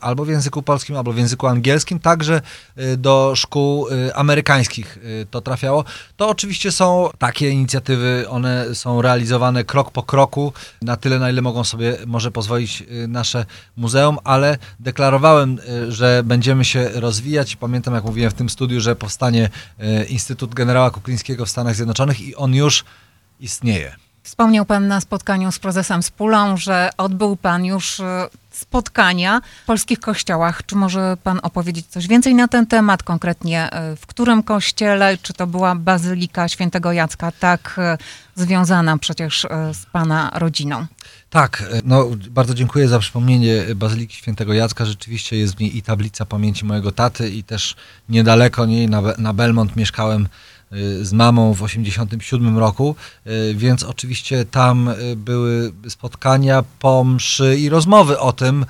albo 0.00 0.24
w 0.24 0.28
języku 0.28 0.62
polskim, 0.62 0.96
albo 0.96 1.12
w 1.12 1.18
języku 1.18 1.46
angielskim, 1.46 1.98
także 1.98 2.40
y, 2.78 2.96
do 2.96 3.32
szkół 3.36 3.88
y, 3.88 4.14
amerykańskich 4.14 4.98
to 5.30 5.40
trafiało. 5.40 5.84
To 6.16 6.28
oczywiście 6.28 6.72
są 6.72 7.10
takie 7.18 7.50
inicjatywy, 7.50 8.26
one 8.28 8.74
są 8.74 9.02
realizowane 9.02 9.64
krok 9.64 9.90
po 9.90 10.02
kroku, 10.02 10.52
na 10.82 10.96
tyle, 10.96 11.18
na 11.18 11.30
ile 11.30 11.42
mogą 11.42 11.64
sobie 11.64 11.96
może 12.06 12.30
pozwolić 12.30 12.84
nasze 13.08 13.46
muzeum, 13.76 14.18
ale 14.24 14.58
deklarowałem, 14.80 15.58
że 15.88 16.22
będziemy 16.24 16.64
się 16.64 16.88
rozwijać. 16.88 17.56
Pamiętam, 17.56 17.94
jak 17.94 18.04
mówiłem 18.04 18.30
w 18.30 18.34
tym 18.34 18.48
studiu, 18.48 18.80
że 18.80 18.96
powstanie 18.96 19.50
Instytut 20.08 20.54
Generała 20.54 20.90
Kuklińskiego 20.90 21.46
w 21.46 21.48
Stanach 21.48 21.74
Zjednoczonych 21.74 22.20
i 22.20 22.36
on 22.36 22.54
już 22.54 22.84
istnieje. 23.40 24.07
Wspomniał 24.22 24.64
Pan 24.64 24.88
na 24.88 25.00
spotkaniu 25.00 25.52
z 25.52 25.58
prezesem 25.58 26.02
Spulą, 26.02 26.56
że 26.56 26.90
odbył 26.96 27.36
Pan 27.36 27.64
już 27.64 28.00
e, 28.00 28.28
spotkania 28.50 29.40
w 29.62 29.66
polskich 29.66 30.00
kościołach. 30.00 30.66
Czy 30.66 30.76
może 30.76 31.16
Pan 31.22 31.40
opowiedzieć 31.42 31.86
coś 31.86 32.08
więcej 32.08 32.34
na 32.34 32.48
ten 32.48 32.66
temat, 32.66 33.02
konkretnie 33.02 33.70
e, 33.70 33.96
w 33.96 34.06
którym 34.06 34.42
kościele? 34.42 35.18
Czy 35.22 35.32
to 35.32 35.46
była 35.46 35.74
Bazylika 35.74 36.48
Świętego 36.48 36.92
Jacka, 36.92 37.32
tak 37.32 37.74
e, 37.78 37.98
związana 38.34 38.98
przecież 38.98 39.46
z 39.72 39.86
Pana 39.86 40.30
rodziną? 40.34 40.86
Tak, 41.30 41.64
no 41.84 42.06
bardzo 42.30 42.54
dziękuję 42.54 42.88
za 42.88 42.98
przypomnienie 42.98 43.64
Bazyliki 43.76 44.16
Świętego 44.16 44.52
Jacka. 44.52 44.84
Rzeczywiście 44.84 45.36
jest 45.36 45.56
w 45.56 45.60
niej 45.60 45.76
i 45.76 45.82
tablica 45.82 46.26
pamięci 46.26 46.64
mojego 46.64 46.92
taty 46.92 47.30
i 47.30 47.44
też 47.44 47.76
niedaleko 48.08 48.66
niej 48.66 48.88
na, 48.88 49.02
na 49.18 49.32
Belmont 49.32 49.76
mieszkałem 49.76 50.28
z 51.02 51.12
mamą 51.12 51.54
w 51.54 51.62
1987 51.62 52.58
roku, 52.58 52.96
y, 53.26 53.54
więc 53.54 53.82
oczywiście 53.82 54.44
tam 54.44 54.88
y, 54.88 55.16
były 55.16 55.72
spotkania, 55.88 56.64
pomszy 56.78 57.56
i 57.58 57.68
rozmowy 57.68 58.18
o 58.18 58.32
tym, 58.32 58.66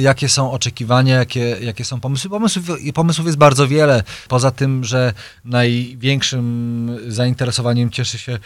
jakie 0.00 0.28
są 0.28 0.50
oczekiwania, 0.50 1.16
jakie, 1.16 1.40
jakie 1.40 1.84
są 1.84 2.00
pomysły. 2.00 2.30
Pomysłów, 2.30 2.64
pomysłów 2.94 3.26
jest 3.26 3.38
bardzo 3.38 3.68
wiele. 3.68 4.02
Poza 4.28 4.50
tym, 4.50 4.84
że 4.84 5.12
największym 5.44 6.98
zainteresowaniem 7.08 7.90
cieszy 7.90 8.18
się 8.18 8.38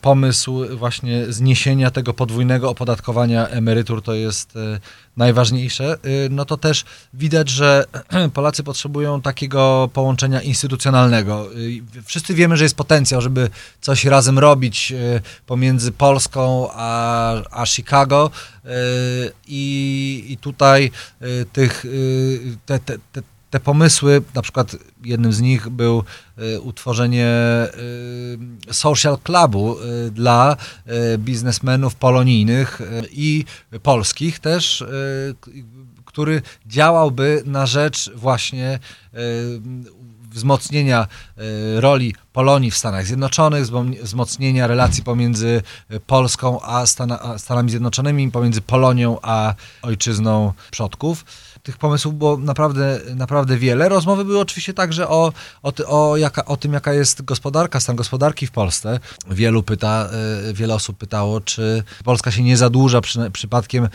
pomysł 0.00 0.76
właśnie 0.76 1.32
zniesienia 1.32 1.90
tego 1.90 2.14
podwójnego 2.14 2.70
opodatkowania 2.70 3.48
emerytur, 3.48 4.02
to 4.02 4.14
jest 4.14 4.58
najważniejsze, 5.16 5.96
y, 6.06 6.28
no 6.30 6.44
to 6.44 6.56
też 6.56 6.84
widać, 7.14 7.48
że 7.48 7.84
Polacy 8.34 8.62
potrzebują 8.62 9.22
takiego 9.22 9.90
połączenia 9.92 10.42
instytucjonalnego. 10.42 11.54
Y, 11.56 11.82
wszyscy 12.04 12.34
wiemy, 12.34 12.56
że 12.56 12.64
jest 12.64 12.76
potencjał, 12.76 13.20
żeby 13.20 13.50
coś 13.80 14.04
razem 14.04 14.38
robić 14.38 14.92
y, 14.92 15.20
pomiędzy 15.46 15.92
Polską 15.92 16.68
a, 16.72 17.34
a 17.50 17.66
Chicago 17.66 18.30
i, 19.46 20.24
i 20.28 20.36
tutaj 20.36 20.90
tych, 21.52 21.84
te, 22.66 22.78
te, 22.78 22.98
te 23.12 23.22
te 23.54 23.60
pomysły, 23.60 24.22
na 24.34 24.42
przykład 24.42 24.76
jednym 25.04 25.32
z 25.32 25.40
nich 25.40 25.68
był 25.68 26.04
y, 26.38 26.60
utworzenie 26.60 27.26
y, 28.68 28.74
social 28.74 29.18
clubu 29.18 29.76
y, 29.78 30.10
dla 30.10 30.56
biznesmenów 31.18 31.94
polonijnych 31.94 32.80
i 33.10 33.44
polskich 33.82 34.38
też, 34.38 34.84
który 36.04 36.42
działałby 36.66 37.42
na 37.46 37.66
rzecz 37.66 38.10
właśnie 38.14 38.78
wzmocnienia 40.30 41.06
roli 41.76 42.14
Polonii 42.32 42.70
w 42.70 42.76
Stanach 42.76 43.06
Zjednoczonych, 43.06 43.64
wzmocnienia 44.02 44.66
relacji 44.66 45.02
pomiędzy 45.02 45.62
Polską 46.06 46.60
a 46.62 46.86
Stanami 47.36 47.70
Zjednoczonymi, 47.70 48.30
pomiędzy 48.30 48.60
Polonią 48.60 49.18
a 49.22 49.54
ojczyzną 49.82 50.52
przodków 50.70 51.24
tych 51.64 51.78
pomysłów 51.78 52.14
było 52.14 52.36
naprawdę, 52.36 53.00
naprawdę 53.16 53.56
wiele. 53.56 53.88
Rozmowy 53.88 54.24
były 54.24 54.40
oczywiście 54.40 54.74
także 54.74 55.08
o, 55.08 55.32
o, 55.62 55.72
o, 55.86 56.16
jaka, 56.16 56.44
o 56.44 56.56
tym, 56.56 56.72
jaka 56.72 56.92
jest 56.92 57.22
gospodarka, 57.22 57.80
stan 57.80 57.96
gospodarki 57.96 58.46
w 58.46 58.50
Polsce. 58.50 59.00
Wielu 59.30 59.62
pyta, 59.62 60.08
e, 60.48 60.52
wiele 60.52 60.74
osób 60.74 60.98
pytało, 60.98 61.40
czy 61.40 61.82
Polska 62.04 62.30
się 62.30 62.42
nie 62.42 62.56
zadłuża 62.56 63.00
przy, 63.00 63.30
przypadkiem 63.30 63.84
e, 63.84 63.88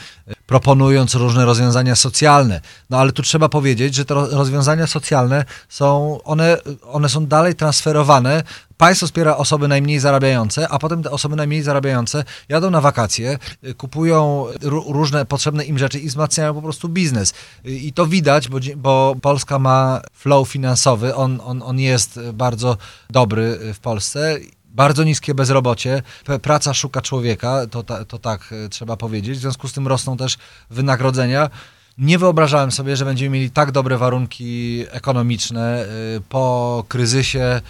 proponując 0.48 1.16
różne 1.16 1.46
rozwiązania 1.46 1.96
socjalne. 1.96 2.62
No 2.90 2.98
ale 2.98 3.12
tu 3.12 3.22
trzeba 3.22 3.50
powiedzieć, 3.50 3.96
że 3.96 4.06
te 4.06 4.14
rozwiązania 4.14 4.88
socjalne 4.88 5.46
są, 5.70 6.20
one, 6.24 6.58
one 6.92 7.10
są 7.10 7.26
dalej 7.26 7.56
transferowane 7.56 8.44
Państwo 8.80 9.08
wspiera 9.08 9.38
osoby 9.38 9.68
najmniej 9.68 10.00
zarabiające, 10.00 10.70
a 10.70 10.80
potem 10.80 11.04
te 11.04 11.12
osoby 11.12 11.36
najmniej 11.36 11.62
zarabiające 11.62 12.24
jadą 12.50 12.72
na 12.72 12.82
wakacje, 12.82 13.38
y, 13.64 13.74
kupują 13.74 14.46
różne 14.88 15.26
potrzebne 15.26 15.66
im 15.66 15.78
rzeczy 15.78 16.00
i 16.00 16.08
wzmacniają 16.08 16.54
po 16.54 16.62
prostu 16.62 16.90
biznes. 16.90 17.34
Y, 17.66 17.70
I 17.70 17.94
to 17.94 18.08
widać, 18.08 18.50
bo, 18.50 18.60
bo 18.78 19.16
Polska 19.22 19.60
ma 19.60 20.02
flow 20.14 20.50
finansowy, 20.50 21.16
on, 21.16 21.42
on, 21.44 21.62
on 21.64 21.80
jest 21.80 22.20
bardzo 22.34 22.78
dobry 23.10 23.60
y, 23.62 23.74
w 23.74 23.80
Polsce 23.80 24.40
bardzo 24.66 25.04
niskie 25.04 25.34
bezrobocie, 25.34 26.04
praca 26.42 26.74
szuka 26.74 27.02
człowieka, 27.02 27.68
to, 27.68 27.84
to 27.84 28.20
tak 28.20 28.54
trzeba 28.70 28.98
powiedzieć. 28.98 29.38
W 29.38 29.42
związku 29.42 29.68
z 29.68 29.74
tym 29.74 29.88
rosną 29.88 30.18
też 30.18 30.38
wynagrodzenia 30.70 31.50
nie 32.00 32.18
wyobrażałem 32.18 32.72
sobie, 32.72 32.96
że 32.96 33.06
będziemy 33.06 33.30
mieli 33.30 33.52
tak 33.52 33.72
dobre 33.72 33.98
warunki 33.98 34.86
ekonomiczne 34.92 35.86
y, 36.18 36.22
po 36.30 36.86
kryzysie 36.88 37.62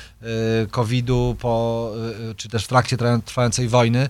y, 0.63 0.67
COVID-u, 0.67 1.35
po, 1.39 1.91
y, 2.31 2.35
czy 2.35 2.49
też 2.49 2.65
w 2.65 2.67
trakcie 2.67 2.97
trwającej 3.25 3.67
wojny. 3.67 4.09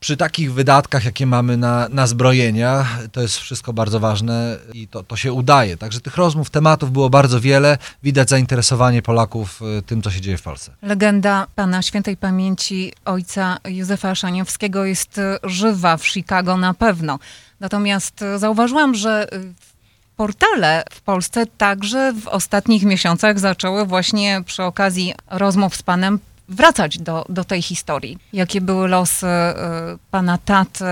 Przy 0.00 0.16
takich 0.16 0.52
wydatkach, 0.52 1.04
jakie 1.04 1.26
mamy 1.26 1.56
na, 1.56 1.88
na 1.88 2.06
zbrojenia, 2.06 2.86
to 3.12 3.20
jest 3.20 3.38
wszystko 3.38 3.72
bardzo 3.72 4.00
ważne 4.00 4.58
i 4.72 4.88
to, 4.88 5.02
to 5.02 5.16
się 5.16 5.32
udaje. 5.32 5.76
Także 5.76 6.00
tych 6.00 6.16
rozmów, 6.16 6.50
tematów 6.50 6.92
było 6.92 7.10
bardzo 7.10 7.40
wiele. 7.40 7.78
Widać 8.02 8.30
zainteresowanie 8.30 9.02
Polaków 9.02 9.60
tym, 9.86 10.02
co 10.02 10.10
się 10.10 10.20
dzieje 10.20 10.36
w 10.36 10.42
Polsce. 10.42 10.72
Legenda 10.82 11.46
pana 11.54 11.82
świętej 11.82 12.16
pamięci 12.16 12.92
ojca 13.04 13.58
Józefa 13.64 14.14
Szaniowskiego 14.14 14.84
jest 14.84 15.20
żywa 15.44 15.96
w 15.96 16.06
Chicago 16.06 16.56
na 16.56 16.74
pewno. 16.74 17.18
Natomiast 17.64 18.22
e, 18.22 18.38
zauważyłam, 18.38 18.94
że 18.94 19.32
e, 19.32 19.40
portale 20.16 20.82
w 20.92 21.00
Polsce 21.00 21.46
także 21.46 22.12
w 22.12 22.28
ostatnich 22.28 22.82
miesiącach 22.82 23.38
zaczęły 23.38 23.86
właśnie 23.86 24.42
przy 24.46 24.62
okazji 24.62 25.14
rozmów 25.30 25.76
z 25.76 25.82
panem 25.82 26.18
wracać 26.48 26.98
do, 26.98 27.24
do 27.28 27.44
tej 27.44 27.62
historii. 27.62 28.18
Jakie 28.32 28.60
były 28.60 28.88
losy 28.88 29.26
y, 29.26 29.58
pana 30.10 30.38
taty, 30.38 30.84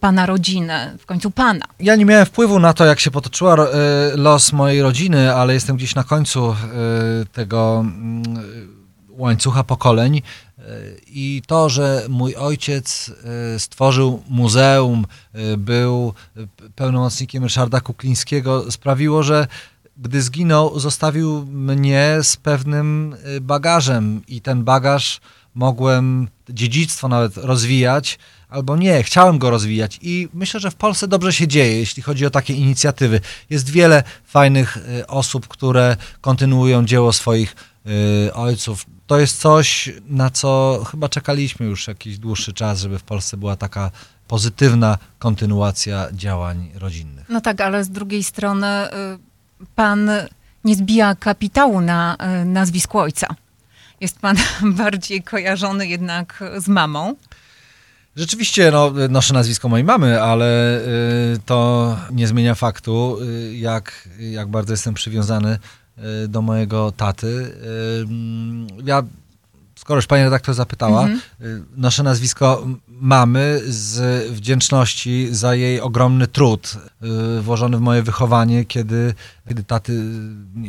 pana 0.00 0.26
rodziny, 0.26 0.96
w 0.98 1.06
końcu 1.06 1.30
pana. 1.30 1.64
Ja 1.80 1.96
nie 1.96 2.04
miałem 2.04 2.26
wpływu 2.26 2.58
na 2.58 2.72
to, 2.72 2.84
jak 2.84 3.00
się 3.00 3.10
potoczyła 3.10 3.56
los 4.14 4.52
mojej 4.52 4.82
rodziny, 4.82 5.34
ale 5.34 5.54
jestem 5.54 5.76
gdzieś 5.76 5.94
na 5.94 6.04
końcu 6.04 6.56
tego 7.32 7.80
mm, 7.80 8.22
łańcucha 9.16 9.64
pokoleń. 9.64 10.22
I 11.06 11.42
to, 11.46 11.68
że 11.68 12.06
mój 12.08 12.36
ojciec 12.36 13.12
e, 13.54 13.58
stworzył 13.58 14.22
muzeum, 14.28 15.06
e, 15.32 15.56
był 15.56 16.14
pełnomocnikiem 16.74 17.44
Ryszarda 17.44 17.80
Kuklińskiego, 17.80 18.72
sprawiło, 18.72 19.22
że 19.22 19.46
gdy 19.96 20.22
zginął, 20.22 20.80
zostawił 20.80 21.46
mnie 21.46 22.18
z 22.22 22.36
pewnym 22.36 23.16
e, 23.24 23.40
bagażem 23.40 24.22
i 24.28 24.40
ten 24.40 24.64
bagaż 24.64 25.20
mogłem, 25.54 26.28
dziedzictwo 26.48 27.08
nawet 27.08 27.36
rozwijać, 27.36 28.18
albo 28.48 28.76
nie, 28.76 29.02
chciałem 29.02 29.38
go 29.38 29.50
rozwijać 29.50 29.98
i 30.02 30.28
myślę, 30.34 30.60
że 30.60 30.70
w 30.70 30.74
Polsce 30.74 31.08
dobrze 31.08 31.32
się 31.32 31.48
dzieje, 31.48 31.78
jeśli 31.78 32.02
chodzi 32.02 32.26
o 32.26 32.30
takie 32.30 32.54
inicjatywy. 32.54 33.20
Jest 33.50 33.70
wiele 33.70 34.02
fajnych 34.24 34.78
osób, 35.08 35.48
które 35.48 35.96
kontynuują 36.20 36.84
dzieło 36.84 37.12
swoich 37.12 37.56
ojców 38.34 38.86
to 39.06 39.18
jest 39.18 39.40
coś, 39.40 39.92
na 40.08 40.30
co 40.30 40.82
chyba 40.90 41.08
czekaliśmy 41.08 41.66
już 41.66 41.88
jakiś 41.88 42.18
dłuższy 42.18 42.52
czas, 42.52 42.80
żeby 42.80 42.98
w 42.98 43.02
Polsce 43.02 43.36
była 43.36 43.56
taka 43.56 43.90
pozytywna 44.28 44.98
kontynuacja 45.18 46.08
działań 46.12 46.70
rodzinnych. 46.74 47.28
No 47.28 47.40
tak, 47.40 47.60
ale 47.60 47.84
z 47.84 47.90
drugiej 47.90 48.22
strony 48.22 48.66
y, 48.66 48.90
pan 49.74 50.10
nie 50.64 50.76
zbija 50.76 51.14
kapitału 51.14 51.80
na 51.80 52.16
e, 52.16 52.44
nazwisku 52.44 52.98
ojca. 52.98 53.26
Jest 54.00 54.18
pan 54.18 54.36
bardziej 54.82 55.22
kojarzony 55.22 55.86
jednak 55.86 56.44
z 56.58 56.68
mamą. 56.68 57.14
Rzeczywiście 58.16 58.70
no, 58.70 58.92
noszę 59.08 59.34
nazwisko 59.34 59.68
mojej 59.68 59.84
mamy, 59.84 60.22
ale 60.22 60.80
y, 60.80 61.40
to 61.46 61.96
nie 62.10 62.26
zmienia 62.26 62.54
faktu, 62.54 63.18
y, 63.22 63.56
jak, 63.56 64.08
jak 64.18 64.48
bardzo 64.48 64.72
jestem 64.72 64.94
przywiązany 64.94 65.52
y, 65.54 65.58
do 66.28 66.42
mojego 66.42 66.92
taty. 66.92 67.26
Y, 67.26 68.02
mm, 68.02 68.66
ja, 68.84 69.02
skoro 69.76 69.98
już 69.98 70.06
pani 70.06 70.24
redaktor 70.24 70.54
zapytała, 70.54 71.02
Mhm. 71.02 71.20
y, 71.42 71.62
noszę 71.76 72.02
nazwisko 72.02 72.66
mamy 72.88 73.60
z 73.66 74.30
wdzięczności 74.32 75.28
za 75.30 75.54
jej 75.54 75.80
ogromny 75.80 76.26
trud 76.26 76.76
y, 77.38 77.42
włożony 77.42 77.76
w 77.76 77.80
moje 77.80 78.02
wychowanie, 78.02 78.64
kiedy, 78.64 79.14
kiedy 79.48 79.64
taty 79.64 80.02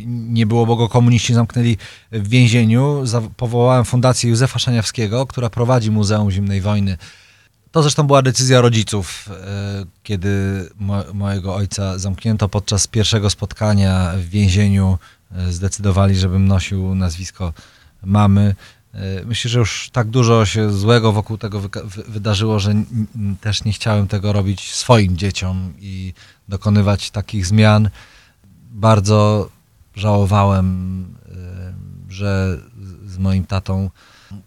nie 0.07 0.45
było, 0.45 0.65
bo 0.65 0.75
go 0.75 0.89
komuniści 0.89 1.33
zamknęli 1.33 1.77
w 2.11 2.27
więzieniu. 2.29 3.03
Powołałem 3.37 3.85
Fundację 3.85 4.29
Józefa 4.29 4.59
Szaniawskiego, 4.59 5.25
która 5.25 5.49
prowadzi 5.49 5.91
Muzeum 5.91 6.31
Zimnej 6.31 6.61
Wojny. 6.61 6.97
To 7.75 7.81
zresztą 7.81 8.07
była 8.07 8.21
decyzja 8.21 8.61
rodziców, 8.61 9.29
e, 9.29 9.85
kiedy 10.03 10.29
mo, 10.79 11.03
mojego 11.13 11.55
ojca 11.55 11.99
zamknięto 11.99 12.49
podczas 12.49 12.87
pierwszego 12.87 13.29
spotkania 13.29 14.11
w 14.17 14.21
więzieniu. 14.21 14.97
e, 15.31 15.51
Zdecydowali, 15.51 16.15
żebym 16.15 16.47
nosił 16.47 16.95
nazwisko 16.95 17.53
mamy. 18.03 18.55
E, 18.93 19.25
Myślę, 19.25 19.51
że 19.51 19.59
już 19.59 19.89
tak 19.93 20.07
dużo 20.07 20.45
się 20.45 20.71
złego 20.71 21.11
wokół 21.11 21.37
tego 21.37 21.61
wydarzyło, 22.07 22.59
że 22.59 22.73
też 23.41 23.63
nie 23.63 23.73
chciałem 23.73 24.07
tego 24.07 24.33
robić 24.33 24.73
swoim 24.73 25.17
dzieciom 25.17 25.73
i 25.79 26.13
dokonywać 26.49 27.11
takich 27.11 27.45
zmian. 27.45 27.89
Bardzo 28.71 29.49
żałowałem, 29.95 31.05
że 32.09 32.57
z 33.07 33.17
moim 33.17 33.45
tatą 33.45 33.89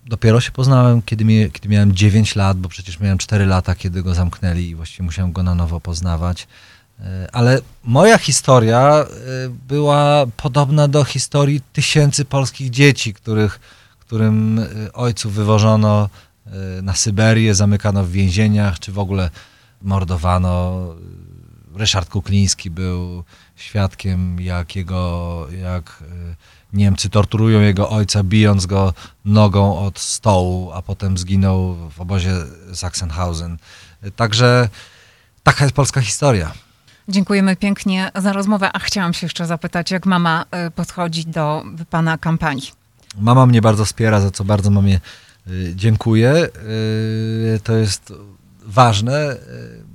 dopiero 0.06 0.40
się 0.40 0.50
poznałem, 0.50 1.02
kiedy, 1.02 1.24
mi, 1.24 1.50
kiedy 1.50 1.68
miałem 1.68 1.92
9 1.92 2.36
lat, 2.36 2.58
bo 2.58 2.68
przecież 2.68 3.00
miałem 3.00 3.18
4 3.18 3.46
lata, 3.46 3.74
kiedy 3.74 4.02
go 4.02 4.14
zamknęli 4.14 4.68
i 4.68 4.74
właściwie 4.74 5.04
musiałem 5.04 5.32
go 5.32 5.42
na 5.42 5.54
nowo 5.54 5.80
poznawać. 5.80 6.46
E, 7.00 7.28
Ale 7.32 7.60
moja 7.84 8.18
historia 8.18 8.80
e, 8.80 9.06
była 9.68 10.26
podobna 10.36 10.88
do 10.88 11.04
historii 11.04 11.60
tysięcy 11.72 12.24
polskich 12.24 12.70
dzieci, 12.70 13.14
których, 13.14 13.60
którym 13.98 14.58
e, 14.58 14.92
ojców 14.92 15.32
wywożono 15.32 16.08
na 16.82 16.94
Syberię, 16.94 17.54
zamykano 17.54 18.04
w 18.04 18.10
więzieniach, 18.10 18.78
czy 18.78 18.92
w 18.92 18.98
ogóle 18.98 19.30
mordowano. 19.82 20.84
Ryszard 21.78 22.08
Kukliński 22.08 22.70
był 22.70 23.24
świadkiem, 23.56 24.40
jak, 24.40 24.76
jego, 24.76 25.46
jak 25.62 26.02
e, 26.02 26.34
Niemcy 26.72 27.10
torturują 27.10 27.60
jego 27.60 27.90
ojca, 27.90 28.22
bijąc 28.22 28.66
go 28.66 28.94
nogą 29.24 29.78
od 29.78 29.98
stołu, 29.98 30.72
a 30.72 30.82
potem 30.82 31.18
zginął 31.18 31.74
w 31.90 32.00
obozie 32.00 32.32
Sachsenhausen. 32.74 33.58
Także 34.16 34.68
taka 35.42 35.64
jest 35.64 35.76
polska 35.76 36.00
historia. 36.00 36.52
Dziękujemy 37.08 37.56
pięknie 37.56 38.10
za 38.14 38.32
rozmowę. 38.32 38.70
A 38.72 38.78
chciałam 38.78 39.14
się 39.14 39.24
jeszcze 39.26 39.46
zapytać, 39.46 39.90
jak 39.90 40.06
mama 40.06 40.44
e, 40.50 40.70
podchodzi 40.70 41.26
do 41.26 41.64
pana 41.90 42.18
kampanii. 42.18 42.70
Mama 43.18 43.46
mnie 43.46 43.62
bardzo 43.62 43.84
wspiera, 43.84 44.20
za 44.20 44.30
co 44.30 44.44
bardzo 44.44 44.70
mamie 44.70 45.00
y, 45.48 45.72
dziękuję. 45.76 46.48
Y, 47.54 47.60
To 47.64 47.76
jest 47.76 48.12
ważne 48.66 49.32
y, 49.32 49.87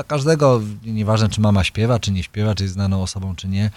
dla 0.00 0.04
każdego, 0.04 0.60
nieważne 0.84 1.28
czy 1.28 1.40
mama 1.40 1.64
śpiewa, 1.64 1.98
czy 1.98 2.12
nie 2.12 2.22
śpiewa, 2.22 2.54
czy 2.54 2.62
jest 2.62 2.74
znaną 2.74 3.02
osobą, 3.02 3.36
czy 3.36 3.48
nie. 3.48 3.70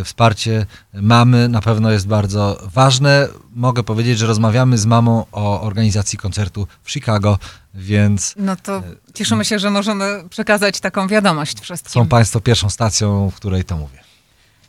Y, 0.00 0.04
Wsparcie 0.04 0.66
mamy 0.94 1.48
na 1.48 1.60
pewno 1.60 1.90
jest 1.90 2.06
bardzo 2.06 2.62
ważne. 2.74 3.28
Mogę 3.54 3.82
powiedzieć, 3.82 4.18
że 4.18 4.26
rozmawiamy 4.26 4.78
z 4.78 4.86
mamą 4.86 5.26
o 5.32 5.60
organizacji 5.60 6.18
koncertu 6.18 6.66
w 6.82 6.90
Chicago, 6.90 7.38
więc 7.74 8.34
No 8.36 8.56
to 8.56 8.82
cieszymy 9.14 9.44
się, 9.44 9.58
że 9.58 9.70
możemy 9.70 10.24
przekazać 10.30 10.80
taką 10.80 11.08
wiadomość 11.08 11.60
wszystkim. 11.60 11.92
są 12.02 12.08
Państwo 12.08 12.40
pierwszą 12.40 12.70
stacją, 12.70 13.30
w 13.30 13.34
której 13.34 13.64
to 13.64 13.76
mówię. 13.76 13.98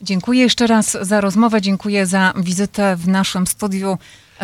Dziękuję 0.02 0.42
jeszcze 0.42 0.68
raz 0.68 0.98
za 1.02 1.22
rozmowę, 1.22 1.62
dziękuję 1.62 2.06
za 2.06 2.34
wizytę 2.38 2.96
w 2.96 3.08
naszym 3.08 3.48
studiu, 3.48 3.92
e, 3.92 3.98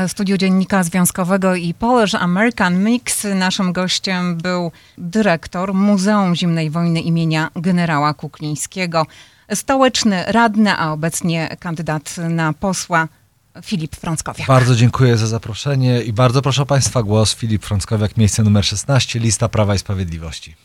studiu 0.08 0.38
Dziennika 0.38 0.84
Związkowego 0.84 1.56
i 1.56 1.74
Polish 1.74 2.16
American 2.16 2.84
Mix. 2.84 3.28
Naszym 3.36 3.74
gościem 3.74 4.38
był 4.38 4.72
dyrektor 4.98 5.74
Muzeum 5.74 6.36
Zimnej 6.36 6.70
Wojny 6.70 7.02
imienia 7.02 7.50
generała 7.56 8.14
Kuklińskiego, 8.14 9.06
stołeczny 9.54 10.24
radny, 10.28 10.78
a 10.78 10.92
obecnie 10.92 11.58
kandydat 11.60 12.16
na 12.30 12.54
posła 12.54 13.08
Filip 13.64 13.96
Frąckowiak. 13.96 14.48
Bardzo 14.48 14.76
dziękuję 14.76 15.18
za 15.18 15.28
zaproszenie 15.28 16.02
i 16.02 16.14
bardzo 16.14 16.42
proszę 16.42 16.66
Państwa 16.66 17.04
głos 17.04 17.36
Filip 17.36 17.66
Frąckowiak, 17.66 18.18
miejsce 18.18 18.44
numer 18.44 18.66
16, 18.66 19.20
lista 19.20 19.50
Prawa 19.50 19.76
i 19.76 19.80
Sprawiedliwości. 19.80 20.56